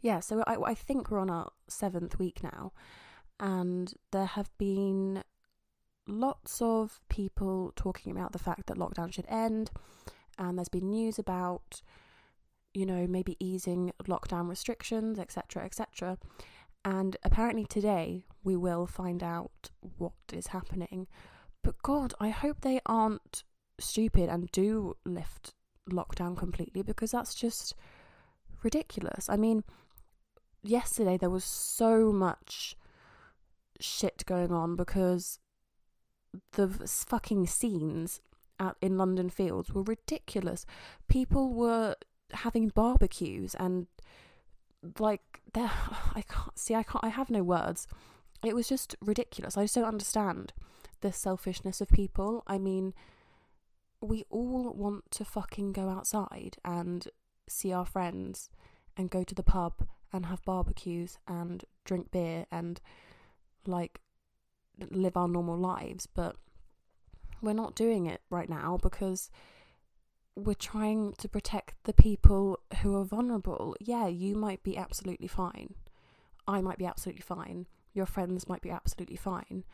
yeah, 0.00 0.20
so 0.20 0.42
I 0.46 0.56
I 0.56 0.74
think 0.74 1.10
we're 1.10 1.20
on 1.20 1.30
our 1.30 1.50
7th 1.68 2.18
week 2.18 2.42
now 2.42 2.72
and 3.40 3.94
there 4.12 4.26
have 4.26 4.50
been 4.58 5.22
lots 6.06 6.60
of 6.60 7.00
people 7.08 7.72
talking 7.76 8.12
about 8.12 8.32
the 8.32 8.38
fact 8.38 8.66
that 8.66 8.76
lockdown 8.76 9.12
should 9.12 9.26
end 9.28 9.70
and 10.38 10.58
there's 10.58 10.68
been 10.68 10.90
news 10.90 11.18
about 11.18 11.80
you 12.74 12.84
know 12.84 13.06
maybe 13.06 13.36
easing 13.40 13.92
lockdown 14.06 14.48
restrictions 14.48 15.18
etc 15.18 15.64
etc 15.64 16.18
and 16.84 17.16
apparently 17.22 17.64
today 17.64 18.26
we 18.42 18.54
will 18.56 18.86
find 18.86 19.22
out 19.22 19.70
what 19.96 20.12
is 20.32 20.48
happening. 20.48 21.06
But 21.62 21.82
god 21.82 22.12
i 22.20 22.28
hope 22.28 22.60
they 22.60 22.80
aren't 22.84 23.42
stupid 23.80 24.28
and 24.28 24.50
do 24.52 24.96
lift 25.04 25.54
lockdown 25.90 26.36
completely 26.36 26.82
because 26.82 27.10
that's 27.10 27.34
just 27.34 27.74
ridiculous. 28.62 29.28
I 29.28 29.36
mean 29.36 29.64
yesterday 30.62 31.16
there 31.16 31.30
was 31.30 31.44
so 31.44 32.12
much 32.12 32.76
shit 33.80 34.24
going 34.26 34.52
on 34.52 34.76
because 34.76 35.38
the 36.52 36.68
fucking 36.68 37.46
scenes 37.46 38.20
at 38.58 38.76
in 38.80 38.96
London 38.96 39.30
Fields 39.30 39.72
were 39.72 39.82
ridiculous. 39.82 40.66
People 41.08 41.52
were 41.52 41.96
having 42.32 42.68
barbecues 42.68 43.54
and 43.54 43.86
like 44.98 45.40
there 45.52 45.70
I 46.14 46.22
can't 46.28 46.58
see 46.58 46.74
I 46.74 46.82
can't 46.82 47.04
I 47.04 47.08
have 47.08 47.30
no 47.30 47.42
words. 47.42 47.86
It 48.44 48.54
was 48.54 48.68
just 48.68 48.94
ridiculous. 49.00 49.56
I 49.56 49.64
just 49.64 49.74
don't 49.74 49.84
understand 49.84 50.52
the 51.00 51.12
selfishness 51.12 51.80
of 51.80 51.88
people. 51.88 52.42
I 52.46 52.58
mean, 52.58 52.92
we 54.00 54.24
all 54.28 54.72
want 54.74 55.10
to 55.12 55.24
fucking 55.24 55.72
go 55.72 55.88
outside 55.88 56.58
and 56.64 57.08
see 57.48 57.72
our 57.72 57.86
friends 57.86 58.50
and 58.96 59.10
go 59.10 59.24
to 59.24 59.34
the 59.34 59.42
pub 59.42 59.86
and 60.12 60.26
have 60.26 60.44
barbecues 60.44 61.18
and 61.26 61.64
drink 61.84 62.10
beer 62.10 62.46
and 62.50 62.80
like 63.68 64.00
live 64.90 65.16
our 65.16 65.28
normal 65.28 65.56
lives, 65.56 66.06
but 66.06 66.36
we're 67.40 67.52
not 67.52 67.74
doing 67.74 68.06
it 68.06 68.22
right 68.30 68.48
now 68.48 68.78
because 68.82 69.30
we're 70.36 70.54
trying 70.54 71.12
to 71.18 71.28
protect 71.28 71.76
the 71.84 71.92
people 71.92 72.58
who 72.82 72.96
are 72.96 73.04
vulnerable. 73.04 73.76
Yeah, 73.80 74.08
you 74.08 74.34
might 74.34 74.62
be 74.62 74.76
absolutely 74.76 75.28
fine. 75.28 75.74
I 76.46 76.60
might 76.60 76.78
be 76.78 76.86
absolutely 76.86 77.22
fine. 77.22 77.66
Your 77.92 78.06
friends 78.06 78.48
might 78.48 78.62
be 78.62 78.70
absolutely 78.70 79.16
fine. 79.16 79.64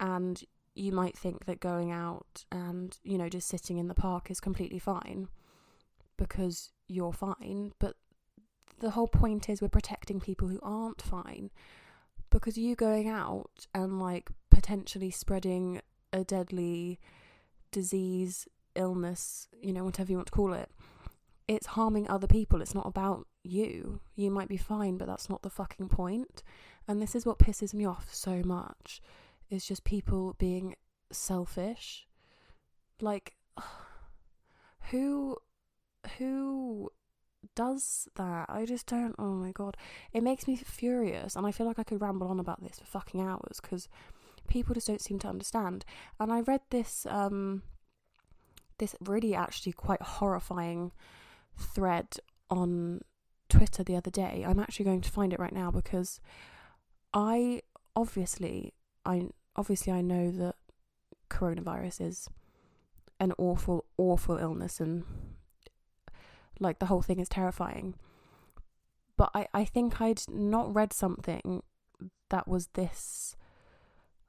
And 0.00 0.42
you 0.74 0.92
might 0.92 1.16
think 1.16 1.44
that 1.44 1.60
going 1.60 1.90
out 1.90 2.44
and, 2.50 2.96
you 3.02 3.18
know, 3.18 3.28
just 3.28 3.48
sitting 3.48 3.76
in 3.76 3.88
the 3.88 3.94
park 3.94 4.30
is 4.30 4.40
completely 4.40 4.78
fine 4.78 5.28
because 6.16 6.72
you're 6.88 7.12
fine. 7.12 7.72
But 7.78 7.96
the 8.80 8.90
whole 8.90 9.08
point 9.08 9.50
is 9.50 9.60
we're 9.60 9.68
protecting 9.68 10.20
people 10.20 10.48
who 10.48 10.58
aren't 10.62 11.02
fine 11.02 11.50
because 12.32 12.58
you 12.58 12.74
going 12.74 13.08
out 13.08 13.66
and 13.74 14.00
like 14.00 14.30
potentially 14.50 15.10
spreading 15.10 15.80
a 16.12 16.24
deadly 16.24 16.98
disease, 17.70 18.48
illness, 18.74 19.48
you 19.60 19.72
know, 19.72 19.84
whatever 19.84 20.10
you 20.10 20.16
want 20.16 20.26
to 20.26 20.32
call 20.32 20.52
it, 20.52 20.70
it's 21.48 21.66
harming 21.66 22.08
other 22.08 22.26
people. 22.26 22.60
It's 22.62 22.74
not 22.74 22.86
about 22.86 23.26
you. 23.44 24.00
You 24.14 24.30
might 24.30 24.48
be 24.48 24.56
fine, 24.56 24.96
but 24.96 25.06
that's 25.06 25.28
not 25.28 25.42
the 25.42 25.50
fucking 25.50 25.88
point. 25.88 26.42
And 26.88 27.00
this 27.00 27.14
is 27.14 27.26
what 27.26 27.38
pisses 27.38 27.74
me 27.74 27.84
off 27.84 28.12
so 28.12 28.42
much 28.44 29.00
is 29.50 29.66
just 29.66 29.84
people 29.84 30.34
being 30.38 30.74
selfish. 31.10 32.06
Like 33.00 33.34
who 34.90 35.36
who 36.18 36.90
does 37.54 38.08
that. 38.16 38.46
I 38.48 38.64
just 38.64 38.86
don't. 38.86 39.14
Oh 39.18 39.34
my 39.34 39.52
god, 39.52 39.76
it 40.12 40.22
makes 40.22 40.46
me 40.46 40.56
furious, 40.56 41.36
and 41.36 41.46
I 41.46 41.52
feel 41.52 41.66
like 41.66 41.78
I 41.78 41.84
could 41.84 42.00
ramble 42.00 42.28
on 42.28 42.40
about 42.40 42.62
this 42.62 42.78
for 42.78 42.84
fucking 42.86 43.20
hours 43.20 43.60
because 43.60 43.88
people 44.48 44.74
just 44.74 44.86
don't 44.86 45.00
seem 45.00 45.18
to 45.20 45.28
understand. 45.28 45.84
And 46.18 46.32
I 46.32 46.40
read 46.40 46.60
this 46.70 47.06
um 47.08 47.62
this 48.78 48.96
really 49.00 49.34
actually 49.34 49.72
quite 49.72 50.02
horrifying 50.02 50.92
thread 51.56 52.16
on 52.50 53.00
Twitter 53.48 53.84
the 53.84 53.96
other 53.96 54.10
day. 54.10 54.44
I'm 54.46 54.58
actually 54.58 54.86
going 54.86 55.02
to 55.02 55.10
find 55.10 55.32
it 55.32 55.38
right 55.38 55.52
now 55.52 55.70
because 55.70 56.20
I 57.12 57.62
obviously 57.94 58.72
I 59.04 59.28
obviously 59.56 59.92
I 59.92 60.00
know 60.00 60.30
that 60.30 60.56
coronavirus 61.30 62.06
is 62.08 62.28
an 63.20 63.32
awful 63.38 63.84
awful 63.96 64.36
illness 64.36 64.80
and 64.80 65.04
like 66.60 66.78
the 66.78 66.86
whole 66.86 67.02
thing 67.02 67.20
is 67.20 67.28
terrifying. 67.28 67.94
But 69.16 69.30
I, 69.34 69.46
I 69.52 69.64
think 69.64 70.00
I'd 70.00 70.22
not 70.28 70.74
read 70.74 70.92
something 70.92 71.62
that 72.30 72.48
was 72.48 72.68
this, 72.74 73.36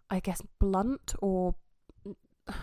I 0.10 0.20
guess, 0.20 0.42
blunt 0.60 1.16
or 1.20 1.56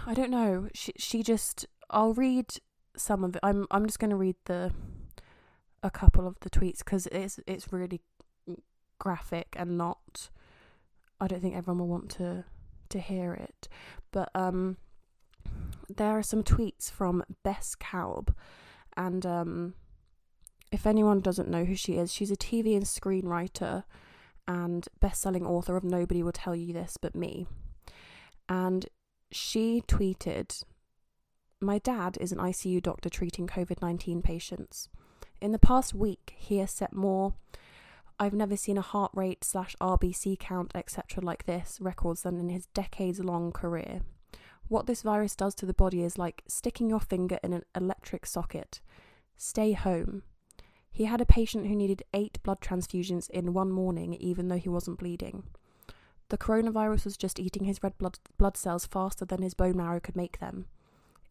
I 0.07 0.15
don't 0.15 0.31
know. 0.31 0.69
She 0.75 0.93
she 0.97 1.23
just 1.23 1.67
I'll 1.89 2.15
read 2.15 2.55
some 2.97 3.25
of 3.25 3.37
it. 3.37 3.41
I'm 3.43 3.67
I'm 3.71 3.87
just 3.87 3.99
going 3.99 4.11
to 4.11 4.17
read 4.17 4.37
the 4.45 4.73
a 5.83 5.91
couple 5.91 6.27
of 6.27 6.39
the 6.41 6.51
tweets 6.51 6.79
because 6.79 7.07
it's 7.07 7.41
it's 7.47 7.73
really 7.73 8.01
graphic 8.99 9.49
and 9.57 9.77
not. 9.79 10.31
I 11.21 11.27
don't 11.27 11.41
think 11.41 11.57
everyone 11.57 11.81
will 11.81 11.89
want 11.89 12.11
to 12.13 12.45
to 12.91 12.99
hear 12.99 13.35
it, 13.35 13.69
but 14.11 14.31
um, 14.35 14.77
there 15.89 16.11
are 16.11 16.23
some 16.23 16.43
tweets 16.43 16.91
from 16.91 17.25
Bess 17.43 17.75
Kalb, 17.75 18.35
and 19.01 19.25
um, 19.25 19.75
if 20.71 20.87
anyone 20.87 21.21
doesn't 21.21 21.49
know 21.49 21.65
who 21.65 21.75
she 21.75 21.95
is, 21.95 22.13
she's 22.13 22.31
a 22.31 22.37
TV 22.37 22.77
and 22.77 22.85
screenwriter 22.85 23.85
and 24.47 24.89
best-selling 25.01 25.47
author 25.47 25.75
of 25.75 25.85
Nobody 25.85 26.23
Will 26.23 26.33
Tell 26.33 26.55
You 26.55 26.75
This 26.75 26.99
But 27.01 27.15
Me. 27.15 27.47
And 28.47 28.87
she 29.33 29.83
tweeted, 29.89 30.65
"My 31.63 31.79
dad 31.79 32.19
is 32.21 32.31
an 32.31 32.39
ICU 32.39 32.83
doctor 32.83 33.09
treating 33.09 33.47
COVID-19 33.47 34.23
patients. 34.23 34.91
In 35.41 35.53
the 35.53 35.59
past 35.59 35.95
week, 35.95 36.35
he 36.37 36.59
has 36.59 36.71
set 36.71 36.93
more." 36.93 37.33
I've 38.19 38.35
never 38.35 38.55
seen 38.55 38.77
a 38.77 38.83
heart 38.83 39.13
rate 39.15 39.45
slash 39.45 39.75
RBC 39.81 40.39
count, 40.39 40.73
etc., 40.75 41.25
like 41.25 41.47
this 41.47 41.79
records 41.81 42.21
than 42.21 42.39
in 42.39 42.51
his 42.51 42.67
decades 42.67 43.19
long 43.19 43.51
career. 43.51 44.03
What 44.71 44.87
this 44.87 45.03
virus 45.03 45.35
does 45.35 45.57
to 45.57 45.67
the 45.67 45.75
body 45.75 46.05
is 46.05 46.17
like 46.17 46.45
sticking 46.47 46.89
your 46.89 47.01
finger 47.01 47.41
in 47.43 47.53
an 47.53 47.65
electric 47.75 48.25
socket. 48.25 48.81
Stay 49.37 49.73
home. 49.73 50.23
He 50.93 51.07
had 51.07 51.21
a 51.21 51.27
patient 51.27 51.67
who 51.67 51.75
needed 51.75 52.05
eight 52.15 52.41
blood 52.45 52.61
transfusions 52.61 53.29
in 53.31 53.53
one 53.53 53.73
morning, 53.73 54.15
even 54.15 54.47
though 54.47 54.59
he 54.59 54.69
wasn't 54.69 55.01
bleeding. 55.01 55.43
The 56.29 56.39
coronavirus 56.39 57.05
was 57.05 57.17
just 57.17 57.41
eating 57.41 57.65
his 57.65 57.83
red 57.83 57.99
blood, 57.99 58.21
blood 58.39 58.57
cells 58.57 58.87
faster 58.87 59.25
than 59.25 59.43
his 59.43 59.55
bone 59.55 59.77
marrow 59.77 59.99
could 59.99 60.15
make 60.15 60.39
them. 60.39 60.67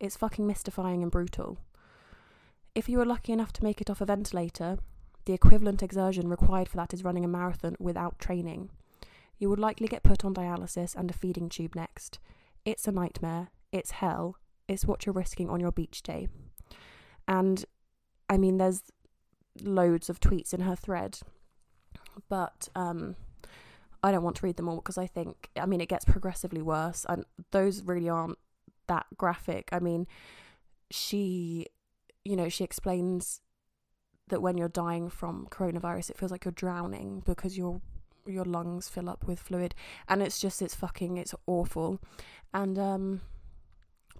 It's 0.01 0.17
fucking 0.17 0.45
mystifying 0.45 1.01
and 1.01 1.09
brutal. 1.09 1.59
If 2.75 2.89
you 2.89 2.97
were 2.97 3.05
lucky 3.05 3.31
enough 3.31 3.53
to 3.53 3.63
make 3.63 3.79
it 3.79 3.89
off 3.89 4.01
a 4.01 4.05
ventilator, 4.05 4.79
the 5.23 5.31
equivalent 5.31 5.81
exertion 5.81 6.27
required 6.27 6.67
for 6.67 6.75
that 6.75 6.93
is 6.93 7.05
running 7.05 7.23
a 7.23 7.29
marathon 7.29 7.77
without 7.79 8.19
training. 8.19 8.69
You 9.37 9.49
would 9.49 9.59
likely 9.59 9.87
get 9.87 10.03
put 10.03 10.25
on 10.25 10.33
dialysis 10.33 10.93
and 10.93 11.09
a 11.09 11.13
feeding 11.13 11.47
tube 11.47 11.73
next. 11.73 12.19
It's 12.65 12.87
a 12.87 12.91
nightmare. 12.91 13.49
It's 13.71 13.91
hell. 13.91 14.37
It's 14.67 14.85
what 14.85 15.05
you're 15.05 15.13
risking 15.13 15.49
on 15.49 15.59
your 15.59 15.71
beach 15.71 16.03
day. 16.03 16.27
And 17.27 17.65
I 18.29 18.37
mean, 18.37 18.57
there's 18.57 18.83
loads 19.61 20.09
of 20.09 20.19
tweets 20.19 20.53
in 20.53 20.61
her 20.61 20.75
thread, 20.75 21.19
but 22.27 22.69
um, 22.75 23.15
I 24.03 24.11
don't 24.11 24.23
want 24.23 24.37
to 24.37 24.45
read 24.45 24.57
them 24.57 24.69
all 24.69 24.77
because 24.77 24.97
I 24.97 25.07
think, 25.07 25.49
I 25.59 25.65
mean, 25.65 25.81
it 25.81 25.89
gets 25.89 26.05
progressively 26.05 26.61
worse, 26.61 27.05
and 27.09 27.25
those 27.51 27.83
really 27.83 28.09
aren't 28.09 28.37
that 28.87 29.05
graphic. 29.17 29.69
I 29.71 29.79
mean, 29.79 30.07
she, 30.89 31.67
you 32.23 32.35
know, 32.35 32.49
she 32.49 32.63
explains 32.63 33.41
that 34.29 34.41
when 34.41 34.57
you're 34.57 34.69
dying 34.69 35.09
from 35.09 35.47
coronavirus, 35.49 36.11
it 36.11 36.17
feels 36.17 36.31
like 36.31 36.45
you're 36.45 36.51
drowning 36.51 37.23
because 37.25 37.57
your 37.57 37.81
your 38.25 38.45
lungs 38.45 38.87
fill 38.87 39.09
up 39.09 39.25
with 39.25 39.39
fluid, 39.39 39.73
and 40.07 40.21
it's 40.21 40.39
just 40.39 40.61
it's 40.61 40.75
fucking 40.75 41.17
it's 41.17 41.33
awful, 41.47 41.99
and 42.53 42.77
um, 42.79 43.21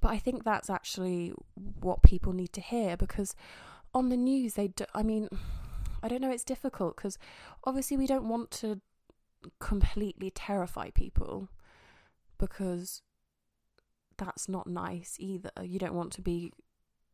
but 0.01 0.09
I 0.09 0.17
think 0.17 0.43
that's 0.43 0.69
actually 0.69 1.33
what 1.79 2.03
people 2.03 2.33
need 2.33 2.53
to 2.53 2.61
hear 2.61 2.95
because 2.95 3.35
on 3.93 4.09
the 4.09 4.17
news 4.17 4.53
they 4.53 4.69
do, 4.69 4.85
I 4.93 5.03
mean, 5.03 5.29
I 6.01 6.07
don't 6.07 6.21
know, 6.21 6.31
it's 6.31 6.43
difficult 6.43 6.95
because 6.95 7.17
obviously 7.63 7.97
we 7.97 8.07
don't 8.07 8.29
want 8.29 8.51
to 8.51 8.81
completely 9.59 10.29
terrify 10.29 10.89
people 10.91 11.49
because 12.37 13.01
that's 14.17 14.47
not 14.47 14.67
nice 14.67 15.15
either. 15.19 15.51
You 15.61 15.79
don't 15.79 15.93
want 15.93 16.11
to 16.13 16.21
be 16.21 16.51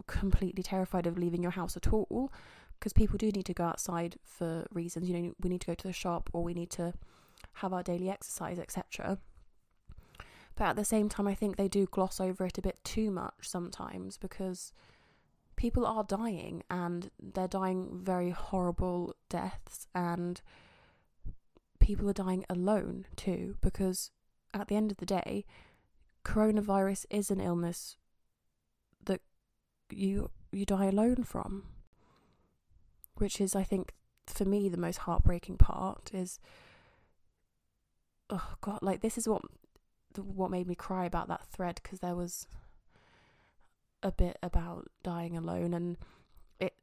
completely 0.08 0.64
terrified 0.64 1.08
of 1.08 1.18
leaving 1.18 1.42
your 1.42 1.52
house 1.52 1.76
at 1.78 1.92
all 1.92 2.32
because 2.78 2.94
people 2.94 3.18
do 3.18 3.32
need 3.32 3.46
to 3.46 3.54
go 3.54 3.64
outside 3.64 4.18
for 4.24 4.66
reasons. 4.72 5.10
You 5.10 5.20
know, 5.20 5.36
we 5.42 5.50
need 5.50 5.62
to 5.62 5.68
go 5.68 5.76
to 5.76 5.88
the 5.88 5.94
shop 5.94 6.30
or 6.34 6.44
we 6.44 6.54
need 6.54 6.70
to 6.72 6.94
have 7.54 7.74
our 7.74 7.84
daily 7.84 8.10
exercise, 8.10 8.60
etc. 8.60 9.18
But 10.56 10.66
at 10.66 10.76
the 10.76 10.86
same 10.86 11.10
time, 11.10 11.28
I 11.28 11.36
think 11.36 11.56
they 11.56 11.68
do 11.68 11.86
gloss 11.86 12.20
over 12.22 12.46
it 12.46 12.58
a 12.58 12.62
bit 12.62 12.84
too 12.84 13.12
much 13.12 13.50
sometimes 13.50 14.18
because 14.18 14.72
people 15.56 15.86
are 15.86 16.04
dying 16.04 16.64
and 16.70 17.10
they're 17.22 17.48
dying 17.48 18.00
very 18.02 18.32
horrible 18.32 19.16
deaths 19.30 19.88
and 19.94 20.42
people 21.80 22.10
are 22.10 22.14
dying 22.14 22.46
alone 22.50 23.06
too 23.16 23.56
because 23.62 24.12
at 24.54 24.68
the 24.68 24.76
end 24.76 24.92
of 24.92 24.98
the 24.98 25.06
day 25.06 25.46
coronavirus 26.24 27.06
is 27.10 27.30
an 27.30 27.40
illness 27.40 27.98
that 29.06 29.22
you 29.92 30.30
you 30.52 30.66
die 30.66 30.86
alone 30.86 31.24
from 31.24 31.64
which 33.16 33.40
is 33.40 33.56
i 33.56 33.64
think 33.64 33.94
for 34.26 34.46
me 34.46 34.68
the 34.68 34.78
most 34.78 35.00
heartbreaking 35.00 35.58
part 35.58 36.10
is 36.14 36.40
oh 38.30 38.56
god 38.62 38.80
like 38.82 39.02
this 39.02 39.18
is 39.18 39.28
what 39.28 39.44
what 40.18 40.52
made 40.52 40.68
me 40.68 40.76
cry 40.76 41.06
about 41.06 41.28
that 41.28 41.46
thread 41.46 41.80
because 41.82 42.00
there 42.00 42.16
was 42.16 42.48
a 44.04 44.12
bit 44.12 44.38
about 44.44 44.90
dying 45.04 45.36
alone 45.36 45.74
and 45.74 45.98
it 46.60 46.76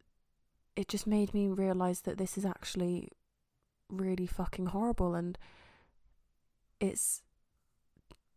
it 0.75 0.89
just 0.89 1.07
made 1.07 1.33
me 1.33 1.49
realize 1.49 2.01
that 2.03 2.19
this 2.19 2.37
is 2.37 2.45
actually 2.45 3.09
really 3.89 4.27
fucking 4.27 4.67
horrible 4.67 5.15
and 5.15 5.39
it's 6.81 7.23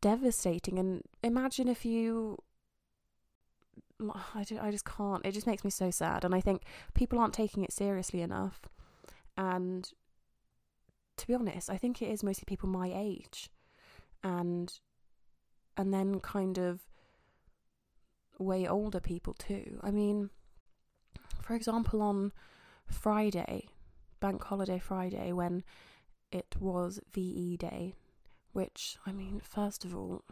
devastating. 0.01 0.77
And 0.77 1.01
imagine 1.23 1.67
if 1.67 1.83
you 1.83 2.37
I, 4.35 4.43
just, 4.43 4.61
I 4.61 4.69
just 4.69 4.85
can't 4.85 5.25
it 5.25 5.31
just 5.31 5.47
makes 5.47 5.63
me 5.63 5.69
so 5.69 5.89
sad 5.89 6.25
and 6.25 6.35
i 6.35 6.41
think 6.41 6.63
people 6.93 7.17
aren't 7.17 7.33
taking 7.33 7.63
it 7.63 7.71
seriously 7.71 8.21
enough. 8.21 8.61
And 9.37 9.89
to 11.17 11.27
be 11.27 11.33
honest 11.33 11.69
i 11.69 11.77
think 11.77 12.01
it 12.01 12.09
is 12.09 12.23
mostly 12.23 12.43
people 12.45 12.67
my 12.67 12.91
age 12.93 13.49
and 14.23 14.73
and 15.77 15.93
then 15.93 16.19
kind 16.19 16.57
of 16.57 16.87
way 18.39 18.67
older 18.67 18.99
people 18.99 19.33
too. 19.33 19.79
I 19.81 19.91
mean, 19.91 20.29
for 21.41 21.55
example, 21.55 22.01
on 22.01 22.31
Friday, 22.87 23.69
Bank 24.19 24.43
Holiday 24.43 24.79
Friday, 24.79 25.31
when 25.31 25.63
it 26.31 26.55
was 26.59 26.99
VE 27.13 27.57
Day, 27.57 27.93
which, 28.51 28.97
I 29.05 29.11
mean, 29.11 29.41
first 29.43 29.85
of 29.85 29.95
all, 29.95 30.23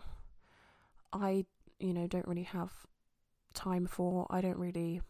I, 1.12 1.46
you 1.80 1.94
know, 1.94 2.08
don't 2.08 2.28
really 2.28 2.44
have 2.44 2.72
time 3.54 3.86
for. 3.86 4.26
I 4.30 4.42
don't 4.42 4.58
really. 4.58 5.02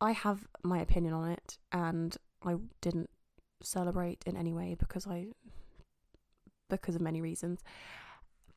I 0.00 0.12
have 0.12 0.48
my 0.64 0.80
opinion 0.80 1.14
on 1.14 1.30
it, 1.30 1.58
and 1.70 2.16
I 2.44 2.56
didn't 2.80 3.10
celebrate 3.62 4.22
in 4.26 4.36
any 4.36 4.52
way 4.52 4.74
because 4.78 5.06
I. 5.06 5.28
because 6.76 6.94
of 6.94 7.00
many 7.00 7.20
reasons. 7.20 7.62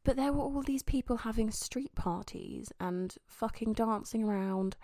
But 0.04 0.15
there 0.15 0.32
were 0.32 0.43
all 0.43 0.62
these 0.62 0.84
people 0.84 1.17
having 1.17 1.49
street 1.51 1.95
parties 1.95 2.71
and 2.80 3.15
fucking 3.28 3.73
dancing 3.73 4.23
around 4.23 4.78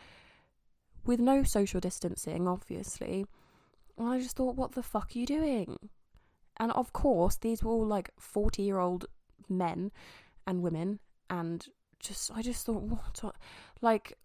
with 1.06 1.20
no 1.20 1.44
social 1.44 1.80
distancing, 1.80 2.48
obviously. 2.48 3.26
And 3.98 4.10
I 4.10 4.20
just 4.20 4.36
thought, 4.36 4.56
what 4.56 4.74
the 4.74 4.84
fuck 4.84 5.12
are 5.16 5.20
you 5.20 5.26
doing? 5.26 5.78
And 6.60 6.72
of 6.72 6.92
course, 6.94 7.38
these 7.38 7.64
were 7.64 7.72
all 7.72 7.86
like 7.86 8.10
40 8.20 8.64
year 8.64 8.80
old 8.80 9.06
men 9.48 9.92
and 10.48 10.62
women. 10.62 11.00
And 11.30 11.68
just, 12.00 12.32
I 12.34 12.42
just 12.42 12.66
thought, 12.66 12.84
what? 12.84 13.36
Like, 13.82 14.18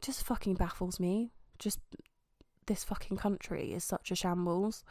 just 0.00 0.24
fucking 0.24 0.54
baffles 0.54 0.98
me. 0.98 1.30
Just 1.58 1.80
this 2.66 2.84
fucking 2.84 3.16
country 3.16 3.72
is 3.72 3.84
such 3.84 4.10
a 4.10 4.14
shambles. 4.14 4.84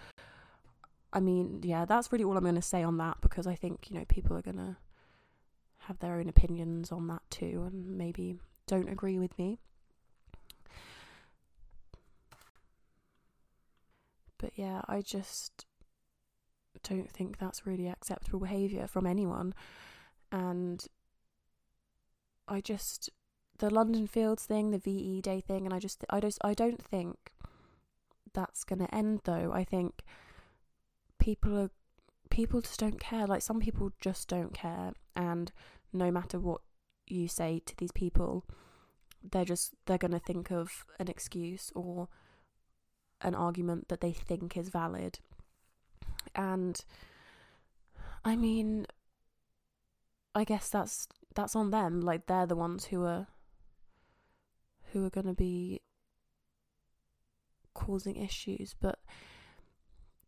I 1.14 1.20
mean, 1.20 1.62
yeah, 1.64 1.86
that's 1.86 2.12
really 2.12 2.24
all 2.24 2.38
I'm 2.38 2.44
going 2.44 2.56
to 2.56 2.62
say 2.62 2.84
on 2.84 2.98
that 2.98 3.18
because 3.22 3.48
I 3.48 3.56
think, 3.56 3.90
you 3.90 3.98
know, 3.98 4.06
people 4.06 4.38
are 4.38 4.42
going 4.42 4.58
to 4.58 4.78
have 5.80 6.00
their 6.00 6.16
own 6.16 6.28
opinions 6.28 6.92
on 6.92 7.08
that 7.08 7.22
too 7.30 7.64
and 7.66 7.98
maybe 7.98 8.36
don't 8.68 8.90
agree 8.90 9.18
with 9.18 9.38
me. 9.40 9.60
But 14.38 14.52
yeah, 14.56 14.82
I 14.88 15.02
just 15.02 15.66
don't 16.84 17.10
think 17.10 17.38
that's 17.38 17.66
really 17.66 17.88
acceptable 17.88 18.40
behaviour 18.40 18.88
from 18.88 19.08
anyone. 19.08 19.54
And 20.32 20.86
I 22.48 22.62
just 22.62 23.10
the 23.60 23.70
London 23.70 24.06
Fields 24.08 24.46
thing, 24.46 24.72
the 24.72 24.78
VE 24.78 25.22
Day 25.22 25.42
thing, 25.42 25.66
and 25.66 25.74
I 25.74 25.80
just 25.80 26.06
I 26.10 26.20
just 26.20 26.38
I 26.44 26.54
don't 26.54 26.82
think 26.82 27.32
that's 28.34 28.64
gonna 28.64 28.90
end 28.92 29.22
though. 29.24 29.52
I 29.54 29.64
think 29.64 30.04
people 31.28 31.58
are 31.58 31.70
people 32.30 32.62
just 32.62 32.80
don't 32.80 33.02
care. 33.02 33.28
Like 33.28 33.42
some 33.42 33.60
people 33.60 33.92
just 34.00 34.30
don't 34.30 34.54
care 34.54 34.94
and 35.14 35.52
no 35.92 36.10
matter 36.10 36.40
what 36.40 36.62
you 37.06 37.28
say 37.28 37.62
to 37.66 37.76
these 37.76 37.92
people, 37.92 38.46
they're 39.22 39.44
just 39.44 39.74
they're 39.86 39.98
going 39.98 40.14
to 40.14 40.20
think 40.20 40.52
of 40.52 40.86
an 41.02 41.10
excuse 41.10 41.70
or 41.76 42.08
an 43.20 43.36
argument 43.36 43.90
that 43.90 44.00
they 44.00 44.14
think 44.14 44.56
is 44.56 44.70
valid. 44.70 45.20
And 46.34 46.80
I 48.24 48.38
mean 48.38 48.86
I 50.34 50.46
guess 50.46 50.70
that's 50.70 51.10
that's 51.36 51.58
on 51.58 51.72
them. 51.72 52.00
Like 52.00 52.28
they're 52.28 52.48
the 52.48 52.56
ones 52.56 52.86
who 52.86 53.04
are 53.04 53.28
who 54.94 55.06
are 55.06 55.10
going 55.10 55.28
to 55.28 55.34
be 55.34 55.82
causing 57.74 58.16
issues, 58.16 58.76
but 58.80 59.00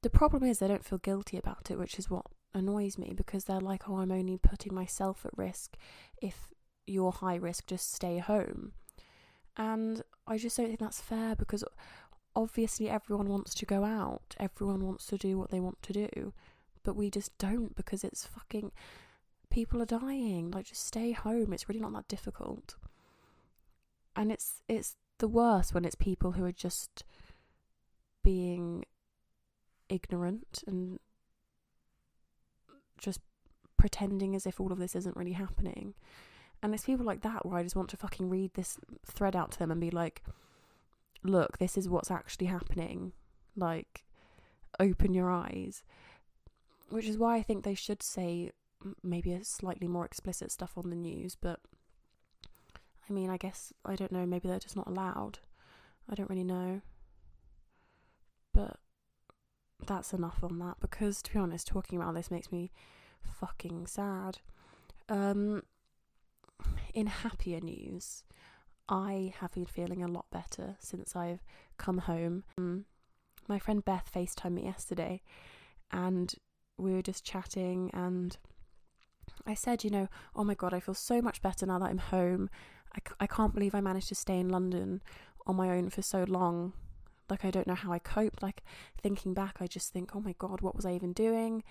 the 0.02 0.10
problem 0.10 0.44
is 0.44 0.60
they 0.60 0.68
don't 0.68 0.86
feel 0.86 1.00
guilty 1.00 1.38
about 1.38 1.70
it, 1.70 1.78
which 1.78 2.00
is 2.00 2.10
what 2.10 2.26
annoys 2.54 2.98
me 2.98 3.14
because 3.16 3.46
they're 3.46 3.60
like, 3.60 3.90
oh, 3.90 3.98
I'm 3.98 4.12
only 4.12 4.38
putting 4.38 4.74
myself 4.74 5.26
at 5.26 5.38
risk. 5.38 5.76
If 6.22 6.50
you're 6.88 7.12
high 7.12 7.36
risk, 7.36 7.68
just 7.68 7.94
stay 7.94 8.18
home. 8.20 8.74
And 9.58 10.02
I 10.26 10.38
just 10.38 10.58
don't 10.58 10.68
think 10.68 10.80
that's 10.80 11.02
fair 11.02 11.36
because 11.36 11.64
obviously 12.36 12.90
everyone 12.90 13.28
wants 13.28 13.54
to 13.56 13.66
go 13.66 13.84
out, 13.84 14.36
everyone 14.40 14.86
wants 14.86 15.06
to 15.08 15.18
do 15.18 15.38
what 15.38 15.52
they 15.52 15.60
want 15.60 15.82
to 15.84 15.94
do, 15.94 16.34
but 16.84 16.96
we 16.96 17.10
just 17.10 17.38
don't 17.38 17.76
because 17.76 18.04
it's 18.04 18.26
fucking 18.26 18.72
people 19.50 19.82
are 19.82 19.86
dying. 19.86 20.52
Like 20.52 20.68
just 20.68 20.86
stay 20.86 21.12
home. 21.12 21.52
It's 21.52 21.68
really 21.68 21.82
not 21.82 21.94
that 21.94 22.08
difficult. 22.08 22.76
And 24.16 24.32
it's 24.32 24.64
it's 24.68 24.96
the 25.18 25.28
worst 25.28 25.74
when 25.74 25.86
it's 25.86 25.96
people 25.96 26.32
who 26.32 26.46
are 26.46 26.52
just 26.52 27.04
being 28.24 28.86
ignorant 29.90 30.64
and 30.68 31.00
just 32.98 33.20
pretending 33.78 34.36
as 34.36 34.46
if 34.46 34.60
all 34.60 34.72
of 34.72 34.78
this 34.80 34.96
isn't 34.96 35.16
really 35.18 35.34
happening. 35.34 35.94
And 36.62 36.74
it's 36.74 36.86
people 36.86 37.06
like 37.06 37.22
that 37.22 37.46
where 37.46 37.58
I 37.58 37.64
just 37.64 37.76
want 37.76 37.90
to 37.90 37.98
fucking 37.98 38.30
read 38.30 38.54
this 38.54 38.78
thread 39.06 39.36
out 39.36 39.52
to 39.52 39.60
them 39.60 39.72
and 39.72 39.80
be 39.80 39.92
like, 39.92 40.24
look, 41.24 41.58
this 41.58 41.78
is 41.78 41.88
what's 41.88 42.12
actually 42.12 42.48
happening. 42.48 43.14
Like, 43.56 44.04
open 44.80 45.14
your 45.14 45.32
eyes. 45.32 45.84
which 46.90 47.08
is 47.08 47.18
why 47.18 47.38
I 47.38 47.42
think 47.42 47.64
they 47.64 47.76
should 47.76 48.02
say 48.04 48.52
maybe 49.04 49.34
a 49.34 49.44
slightly 49.44 49.88
more 49.88 50.06
explicit 50.06 50.52
stuff 50.52 50.74
on 50.78 50.90
the 50.90 50.96
news, 50.96 51.36
but 51.40 51.60
I 53.10 53.14
mean, 53.14 53.30
I 53.30 53.38
guess 53.38 53.74
I 53.86 53.96
don't 53.96 54.12
know, 54.12 54.26
maybe 54.26 54.48
they're 54.48 54.60
just 54.60 54.76
not 54.76 54.88
allowed. 54.88 55.40
I 56.10 56.16
don't 56.16 56.30
really 56.30 56.44
know. 56.44 56.82
But 58.54 58.78
that's 59.86 60.14
enough 60.14 60.40
on 60.44 60.60
that 60.60 60.78
because 60.80 61.22
to 61.24 61.34
be 61.34 61.40
honest, 61.40 61.68
talking 61.68 62.00
about 62.00 62.14
this 62.14 62.32
makes 62.32 62.52
me 62.52 62.72
fucking 63.22 63.88
sad. 63.88 64.40
Um 65.08 65.64
in 66.94 67.08
happier 67.08 67.60
news, 67.62 68.24
I 68.88 69.34
have 69.40 69.54
been 69.54 69.66
feeling 69.66 70.04
a 70.04 70.08
lot 70.08 70.26
better 70.32 70.76
since 70.80 71.16
I've 71.16 71.44
come 71.78 72.00
home. 72.00 72.44
Um, 72.58 72.86
my 73.48 73.60
friend 73.60 73.86
Beth 73.86 74.10
FaceTimed 74.14 74.54
me 74.54 74.64
yesterday 74.64 75.22
and 75.92 76.34
we 76.78 76.94
were 76.94 77.02
just 77.02 77.24
chatting 77.24 77.92
and 77.94 78.38
I 79.46 79.54
said, 79.54 79.84
you 79.84 79.90
know, 79.90 80.08
oh 80.36 80.44
my 80.44 80.56
god, 80.56 80.74
I 80.74 80.80
feel 80.80 80.96
so 80.96 81.22
much 81.22 81.42
better 81.42 81.66
now 81.66 81.80
that 81.80 81.90
I'm 81.90 81.98
home. 82.00 82.50
I, 82.96 83.00
I 83.20 83.28
can't 83.28 83.54
believe 83.54 83.76
I 83.76 83.82
managed 83.82 84.10
to 84.10 84.16
stay 84.16 84.40
in 84.40 84.50
London 84.50 85.02
on 85.46 85.56
my 85.56 85.70
own 85.70 85.90
for 85.90 86.02
so 86.02 86.24
long. 86.28 86.74
Like, 87.30 87.46
I 87.46 87.52
don't 87.52 87.68
know 87.68 87.76
how 87.76 87.92
I 87.92 88.00
coped. 88.00 88.42
Like, 88.42 88.64
thinking 89.02 89.34
back, 89.34 89.58
I 89.60 89.68
just 89.68 89.94
think, 89.94 90.16
oh 90.16 90.22
my 90.22 90.36
god, 90.38 90.62
what 90.62 90.76
was 90.76 90.86
I 90.86 90.94
even 90.94 91.14
doing? 91.14 91.64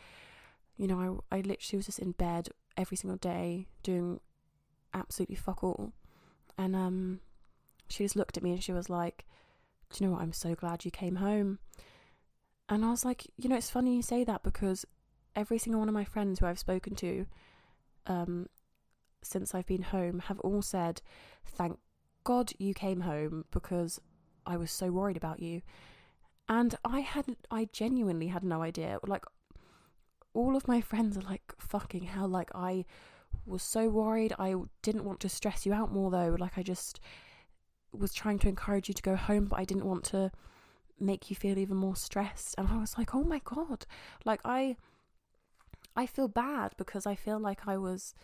You 0.77 0.87
know, 0.87 1.23
I, 1.31 1.37
I 1.37 1.41
literally 1.41 1.79
was 1.79 1.87
just 1.87 1.99
in 1.99 2.13
bed 2.13 2.49
every 2.77 2.97
single 2.97 3.19
day 3.19 3.67
doing 3.83 4.21
absolutely 4.95 5.37
fuck 5.37 5.63
all. 5.65 5.93
And 6.57 6.75
um, 6.75 7.21
she 7.89 8.05
just 8.05 8.17
looked 8.17 8.37
at 8.37 8.43
me 8.43 8.53
and 8.53 8.63
she 8.63 8.73
was 8.73 8.89
like, 8.89 9.27
do 9.91 10.03
you 10.03 10.07
know 10.07 10.15
what? 10.15 10.23
I'm 10.23 10.33
so 10.33 10.55
glad 10.55 10.85
you 10.85 10.91
came 10.91 11.17
home. 11.17 11.59
And 12.69 12.85
I 12.85 12.91
was 12.91 13.05
like, 13.05 13.27
you 13.37 13.49
know, 13.49 13.57
it's 13.57 13.71
funny 13.71 13.97
you 13.97 14.03
say 14.03 14.25
that 14.25 14.43
because 14.43 14.85
every 15.35 15.59
single 15.59 15.81
one 15.81 15.89
of 15.89 15.95
my 15.95 16.05
friends 16.05 16.39
who 16.39 16.47
I've 16.47 16.59
spoken 16.59 16.95
to 16.97 17.27
um, 18.07 18.49
since 19.23 19.55
I've 19.55 19.67
been 19.67 19.83
home 19.83 20.21
have 20.21 20.39
all 20.41 20.63
said, 20.63 21.01
thank 21.47 21.79
God 22.25 22.53
you 22.59 22.75
came 22.75 23.01
home 23.01 23.45
because 23.51 24.01
I 24.49 24.57
was 24.57 24.73
so 24.73 24.91
worried 24.91 25.17
about 25.17 25.41
you. 25.41 25.63
And 26.49 26.75
I 26.85 27.01
had, 27.01 27.37
I 27.51 27.69
genuinely 27.73 28.29
had 28.29 28.43
no 28.43 28.63
idea. 28.63 28.99
Like, 29.07 29.25
all 30.33 30.57
of 30.57 30.67
my 30.67 30.81
friends 30.81 31.17
are 31.19 31.23
like, 31.23 31.53
fucking 31.59 32.05
hell, 32.05 32.29
like, 32.29 32.51
I 32.55 32.87
was 33.45 33.63
so 33.63 33.89
worried. 33.89 34.33
I 34.39 34.55
didn't 34.83 35.05
want 35.05 35.21
to 35.21 35.29
stress 35.29 35.67
you 35.67 35.75
out 35.75 35.93
more 35.93 36.11
though. 36.11 36.37
Like, 36.39 36.57
I 36.57 36.63
just 36.63 37.01
was 37.93 38.15
trying 38.15 38.39
to 38.41 38.49
encourage 38.49 38.89
you 38.89 38.95
to 38.95 39.03
go 39.03 39.17
home, 39.17 39.47
but 39.47 39.59
I 39.59 39.65
didn't 39.65 39.85
want 39.85 40.05
to 40.05 40.31
make 40.99 41.31
you 41.31 41.37
feel 41.37 41.59
even 41.59 41.77
more 41.77 41.97
stressed. 41.97 42.55
And 42.57 42.69
I 42.69 42.79
was 42.79 42.97
like, 42.97 43.15
oh 43.15 43.25
my 43.25 43.41
God. 43.45 43.87
Like, 44.25 44.41
I, 44.45 44.77
I 45.95 46.07
feel 46.07 46.29
bad 46.29 46.73
because 46.79 47.07
I 47.07 47.15
feel 47.15 47.39
like 47.39 47.69
I 47.69 47.77
was 47.77 48.15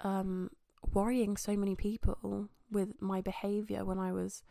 um, 0.00 0.50
worrying 0.92 1.36
so 1.36 1.56
many 1.56 1.76
people 1.76 2.48
with 2.70 3.00
my 3.00 3.20
behaviour 3.20 3.84
when 3.84 3.98
I 3.98 4.12
was 4.12 4.42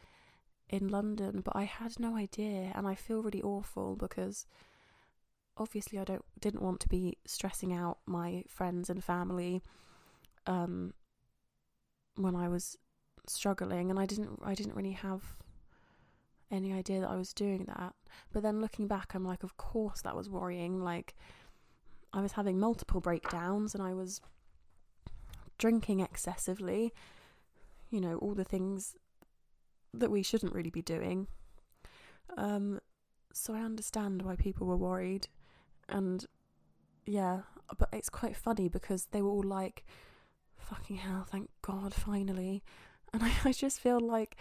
in 0.69 0.88
London, 0.88 1.41
but 1.43 1.56
I 1.56 1.63
had 1.63 1.99
no 1.99 2.15
idea, 2.15 2.71
and 2.75 2.88
I 2.88 2.95
feel 2.95 3.21
really 3.21 3.41
awful 3.41 3.95
because 3.95 4.45
obviously 5.58 5.99
I 5.99 6.04
don't 6.04 6.25
didn't 6.39 6.62
want 6.62 6.80
to 6.82 6.89
be 6.89 7.17
stressing 7.25 7.73
out 7.73 7.99
my 8.06 8.43
friends 8.47 8.89
and 8.89 9.04
family 9.04 9.62
um, 10.47 10.93
when 12.15 12.36
I 12.36 12.47
was 12.47 12.78
struggling, 13.28 13.89
and 13.89 13.99
I 13.99 14.06
didn't 14.06 14.39
I 14.43 14.56
didn't 14.56 14.75
really 14.75 14.91
have 14.91 15.36
any 16.51 16.73
idea 16.73 17.01
that 17.01 17.10
I 17.10 17.15
was 17.15 17.34
doing 17.34 17.65
that. 17.65 17.93
But 18.32 18.43
then 18.43 18.62
looking 18.62 18.88
back, 18.88 19.13
I'm 19.13 19.25
like, 19.25 19.43
of 19.43 19.58
course 19.58 20.01
that 20.01 20.15
was 20.15 20.30
worrying, 20.30 20.84
like 20.84 21.15
I 22.13 22.21
was 22.21 22.34
having 22.34 22.60
multiple 22.60 23.01
breakdowns 23.01 23.75
and 23.75 23.84
I 23.84 23.93
was 23.93 24.21
drinking 25.58 25.99
excessively. 25.99 26.93
You 27.89 28.01
know, 28.01 28.17
all 28.17 28.34
the 28.34 28.43
things 28.43 28.95
that 29.99 30.12
we 30.12 30.23
shouldn't 30.23 30.53
really 30.53 30.69
be 30.69 30.81
doing. 30.81 31.27
Um, 32.38 32.79
so 33.34 33.53
I 33.53 33.60
understand 33.60 34.21
why 34.21 34.36
people 34.36 34.67
were 34.67 34.77
worried. 34.77 35.27
And 35.89 36.25
yeah, 37.05 37.41
but 37.77 37.89
it's 37.91 38.10
quite 38.10 38.36
funny 38.36 38.69
because 38.69 39.08
they 39.12 39.21
were 39.21 39.29
all 39.29 39.43
like, 39.43 39.86
fucking 40.58 40.97
hell, 40.97 41.25
thank 41.29 41.49
God, 41.62 41.93
finally. 41.93 42.63
And 43.13 43.23
I, 43.23 43.31
I 43.45 43.51
just 43.53 43.79
feel 43.79 44.01
like, 44.01 44.36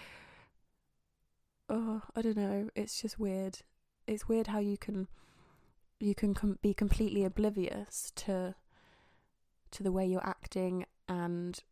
oh, 1.68 2.02
I 2.16 2.22
don't 2.22 2.36
know, 2.36 2.70
it's 2.74 3.00
just 3.00 3.20
weird. 3.20 3.58
It's 4.08 4.26
weird 4.26 4.48
how 4.48 4.58
you 4.58 4.76
can 4.76 5.06
you 6.00 6.12
can 6.12 6.34
com- 6.34 6.58
be 6.60 6.74
completely 6.74 7.22
oblivious 7.22 8.10
to 8.16 8.56
to 9.70 9.82
the 9.84 9.92
way 9.92 10.06
you're 10.06 10.26
acting 10.26 10.86
and 11.08 11.62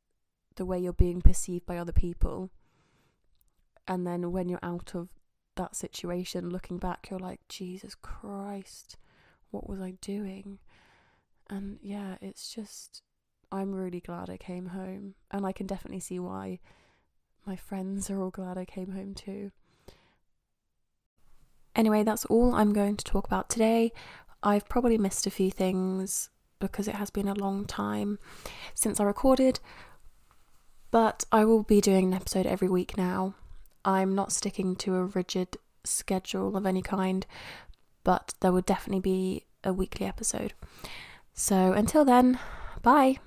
the 0.55 0.64
way 0.64 0.79
you're 0.79 0.92
being 0.92 1.21
perceived 1.21 1.66
by 1.66 1.77
other 1.77 1.92
people 1.92 2.51
and 3.87 4.07
then 4.07 4.33
when 4.33 4.49
you're 4.49 4.59
out 4.62 4.95
of 4.95 5.11
that 5.57 5.77
situation 5.77 6.51
looking 6.51 6.79
back 6.79 7.09
you're 7.11 7.18
like 7.18 7.40
Jesus 7.49 7.95
Christ 7.95 8.97
what 9.51 9.68
was 9.68 9.81
I 9.81 9.95
doing 10.01 10.59
and 11.51 11.79
yeah 11.83 12.16
it's 12.21 12.53
just 12.53 13.03
I'm 13.51 13.73
really 13.73 14.01
glad 14.01 14.31
I 14.31 14.38
came 14.38 14.66
home 14.66 15.14
and 15.31 15.45
I 15.45 15.53
can 15.53 15.66
definitely 15.66 16.01
see 16.01 16.18
why 16.18 16.61
my 17.47 17.57
friends 17.57 18.09
are 18.09 18.23
all 18.23 18.31
glad 18.31 18.57
I 18.57 18.64
came 18.64 18.92
home 18.92 19.14
too 19.14 19.51
Anyway, 21.75 22.03
that's 22.03 22.25
all 22.27 22.55
I'm 22.55 22.73
going 22.73 22.97
to 22.97 23.05
talk 23.05 23.27
about 23.27 23.49
today. 23.49 23.92
I've 24.42 24.68
probably 24.68 24.99
missed 24.99 25.27
a 25.27 25.31
few 25.31 25.51
things 25.51 26.29
because 26.59 26.87
it 26.87 26.97
has 26.97 27.11
been 27.11 27.29
a 27.29 27.35
long 27.35 27.64
time 27.64 28.18
since 28.75 29.01
I 29.01 29.05
recorded, 29.05 29.61
but 30.90 31.25
I 31.33 31.45
will 31.45 31.62
be 31.62 31.81
doing 31.81 32.07
an 32.07 32.14
episode 32.14 32.47
every 32.47 32.68
week 32.68 32.97
now. 32.97 33.35
I'm 33.85 34.14
not 34.14 34.33
sticking 34.33 34.77
to 34.77 34.97
a 34.97 35.05
rigid 35.05 35.57
schedule 35.85 36.57
of 36.57 36.66
any 36.66 36.83
kind, 36.83 37.27
but 38.05 38.35
there 38.40 38.53
will 38.53 38.62
definitely 38.62 39.01
be 39.01 39.47
a 39.64 39.73
weekly 39.73 40.07
episode. 40.07 40.55
So 41.35 41.73
until 41.73 42.05
then, 42.05 42.38
bye. 42.83 43.18